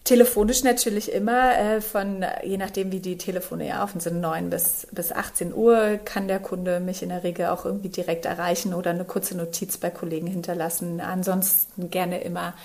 Telefonisch 0.04 0.64
natürlich 0.64 1.12
immer, 1.12 1.56
äh, 1.58 1.80
von 1.80 2.26
je 2.44 2.58
nachdem, 2.58 2.92
wie 2.92 3.00
die 3.00 3.20
Telefone 3.20 3.68
ja 3.68 3.84
offen 3.84 4.00
sind, 4.00 4.20
9 4.20 4.50
bis, 4.50 4.88
bis 4.92 5.12
18 5.12 5.54
Uhr, 5.54 6.00
kann 6.04 6.28
der 6.28 6.40
Kunde 6.40 6.80
mich 6.80 7.04
in 7.04 7.10
der 7.10 7.24
Regel 7.24 7.48
auch 7.48 7.66
irgendwie 7.66 7.90
direkt 7.90 8.26
erreichen 8.26 8.74
oder 8.74 8.90
eine 8.90 9.06
kurze 9.06 9.38
Notiz 9.38 9.78
bei 9.78 9.92
Kollegen 9.92 10.26
hinterlassen. 10.26 11.02
Ansonsten 11.02 11.92
gerne 11.92 12.22
immer 12.22 12.56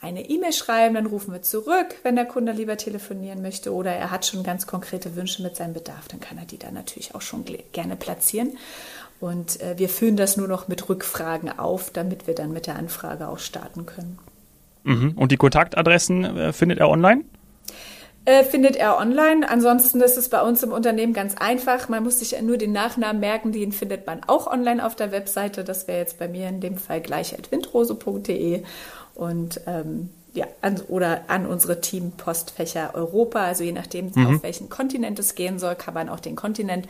eine 0.00 0.28
E-Mail 0.28 0.52
schreiben, 0.52 0.94
dann 0.94 1.06
rufen 1.06 1.32
wir 1.32 1.42
zurück, 1.42 1.94
wenn 2.02 2.16
der 2.16 2.24
Kunde 2.24 2.52
lieber 2.52 2.76
telefonieren 2.76 3.42
möchte 3.42 3.72
oder 3.72 3.92
er 3.92 4.10
hat 4.10 4.26
schon 4.26 4.42
ganz 4.42 4.66
konkrete 4.66 5.14
Wünsche 5.14 5.42
mit 5.42 5.56
seinem 5.56 5.74
Bedarf, 5.74 6.08
dann 6.08 6.20
kann 6.20 6.38
er 6.38 6.46
die 6.46 6.58
dann 6.58 6.74
natürlich 6.74 7.14
auch 7.14 7.20
schon 7.20 7.44
gerne 7.72 7.96
platzieren. 7.96 8.56
Und 9.20 9.60
äh, 9.60 9.78
wir 9.78 9.90
führen 9.90 10.16
das 10.16 10.36
nur 10.36 10.48
noch 10.48 10.66
mit 10.66 10.88
Rückfragen 10.88 11.56
auf, 11.56 11.90
damit 11.90 12.26
wir 12.26 12.34
dann 12.34 12.52
mit 12.52 12.66
der 12.66 12.76
Anfrage 12.76 13.28
auch 13.28 13.38
starten 13.38 13.84
können. 13.86 14.18
Mhm. 14.84 15.12
Und 15.16 15.32
die 15.32 15.36
Kontaktadressen 15.36 16.24
äh, 16.24 16.52
findet 16.52 16.78
er 16.78 16.88
online? 16.88 17.24
Äh, 18.26 18.44
findet 18.44 18.76
er 18.76 18.98
online. 18.98 19.48
Ansonsten 19.48 20.00
ist 20.00 20.18
es 20.18 20.28
bei 20.28 20.42
uns 20.42 20.62
im 20.62 20.72
Unternehmen 20.72 21.14
ganz 21.14 21.36
einfach. 21.36 21.88
Man 21.88 22.04
muss 22.04 22.18
sich 22.18 22.40
nur 22.42 22.58
den 22.58 22.72
Nachnamen 22.72 23.18
merken, 23.18 23.50
den 23.50 23.72
findet 23.72 24.06
man 24.06 24.20
auch 24.26 24.46
online 24.46 24.84
auf 24.84 24.94
der 24.94 25.10
Webseite. 25.10 25.64
Das 25.64 25.88
wäre 25.88 25.98
jetzt 25.98 26.18
bei 26.18 26.28
mir 26.28 26.48
in 26.48 26.60
dem 26.60 26.76
Fall 26.76 27.00
gleich 27.00 27.34
windrose.de 27.50 28.62
und 29.14 29.60
ähm, 29.66 30.10
ja, 30.34 30.46
an, 30.60 30.80
oder 30.88 31.22
an 31.28 31.46
unsere 31.46 31.80
Teampostfächer 31.80 32.94
Europa. 32.94 33.40
Also 33.40 33.64
je 33.64 33.72
nachdem, 33.72 34.12
mhm. 34.14 34.26
auf 34.26 34.42
welchen 34.42 34.68
Kontinent 34.68 35.18
es 35.18 35.34
gehen 35.34 35.58
soll, 35.58 35.74
kann 35.74 35.94
man 35.94 36.08
auch 36.08 36.20
den 36.20 36.36
Kontinent 36.36 36.86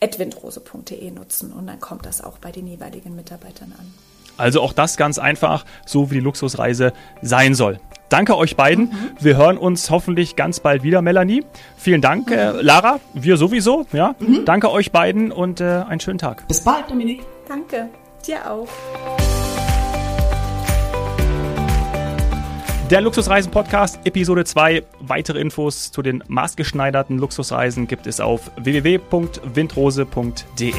windrose.de 0.00 1.10
nutzen 1.10 1.52
und 1.52 1.66
dann 1.66 1.80
kommt 1.80 2.04
das 2.04 2.22
auch 2.22 2.38
bei 2.38 2.52
den 2.52 2.66
jeweiligen 2.66 3.16
Mitarbeitern 3.16 3.72
an. 3.78 3.92
Also 4.36 4.60
auch 4.60 4.72
das 4.72 4.96
ganz 4.96 5.18
einfach, 5.18 5.64
so 5.86 6.10
wie 6.10 6.14
die 6.14 6.20
Luxusreise 6.20 6.92
sein 7.22 7.54
soll. 7.54 7.78
Danke 8.08 8.36
euch 8.36 8.56
beiden. 8.56 8.84
Mhm. 8.84 9.10
Wir 9.18 9.36
hören 9.36 9.58
uns 9.58 9.90
hoffentlich 9.90 10.36
ganz 10.36 10.60
bald 10.60 10.82
wieder, 10.82 11.02
Melanie. 11.02 11.44
Vielen 11.76 12.00
Dank, 12.00 12.30
äh, 12.30 12.52
mhm. 12.52 12.58
äh, 12.60 12.62
Lara. 12.62 13.00
Wir 13.12 13.36
sowieso. 13.36 13.86
Ja. 13.92 14.14
Mhm. 14.18 14.44
Danke 14.44 14.70
euch 14.70 14.92
beiden 14.92 15.32
und 15.32 15.60
äh, 15.60 15.82
einen 15.88 16.00
schönen 16.00 16.18
Tag. 16.18 16.46
Bis 16.46 16.62
bald, 16.62 16.90
Dominik. 16.90 17.22
Danke. 17.48 17.88
Dir 18.26 18.50
auch. 18.50 18.68
Der 22.90 23.00
Luxusreisen 23.00 23.50
Podcast, 23.50 23.98
Episode 24.04 24.44
2. 24.44 24.84
Weitere 25.00 25.40
Infos 25.40 25.90
zu 25.90 26.02
den 26.02 26.22
maßgeschneiderten 26.28 27.18
Luxusreisen 27.18 27.88
gibt 27.88 28.06
es 28.06 28.20
auf 28.20 28.50
www.windrose.de. 28.56 30.74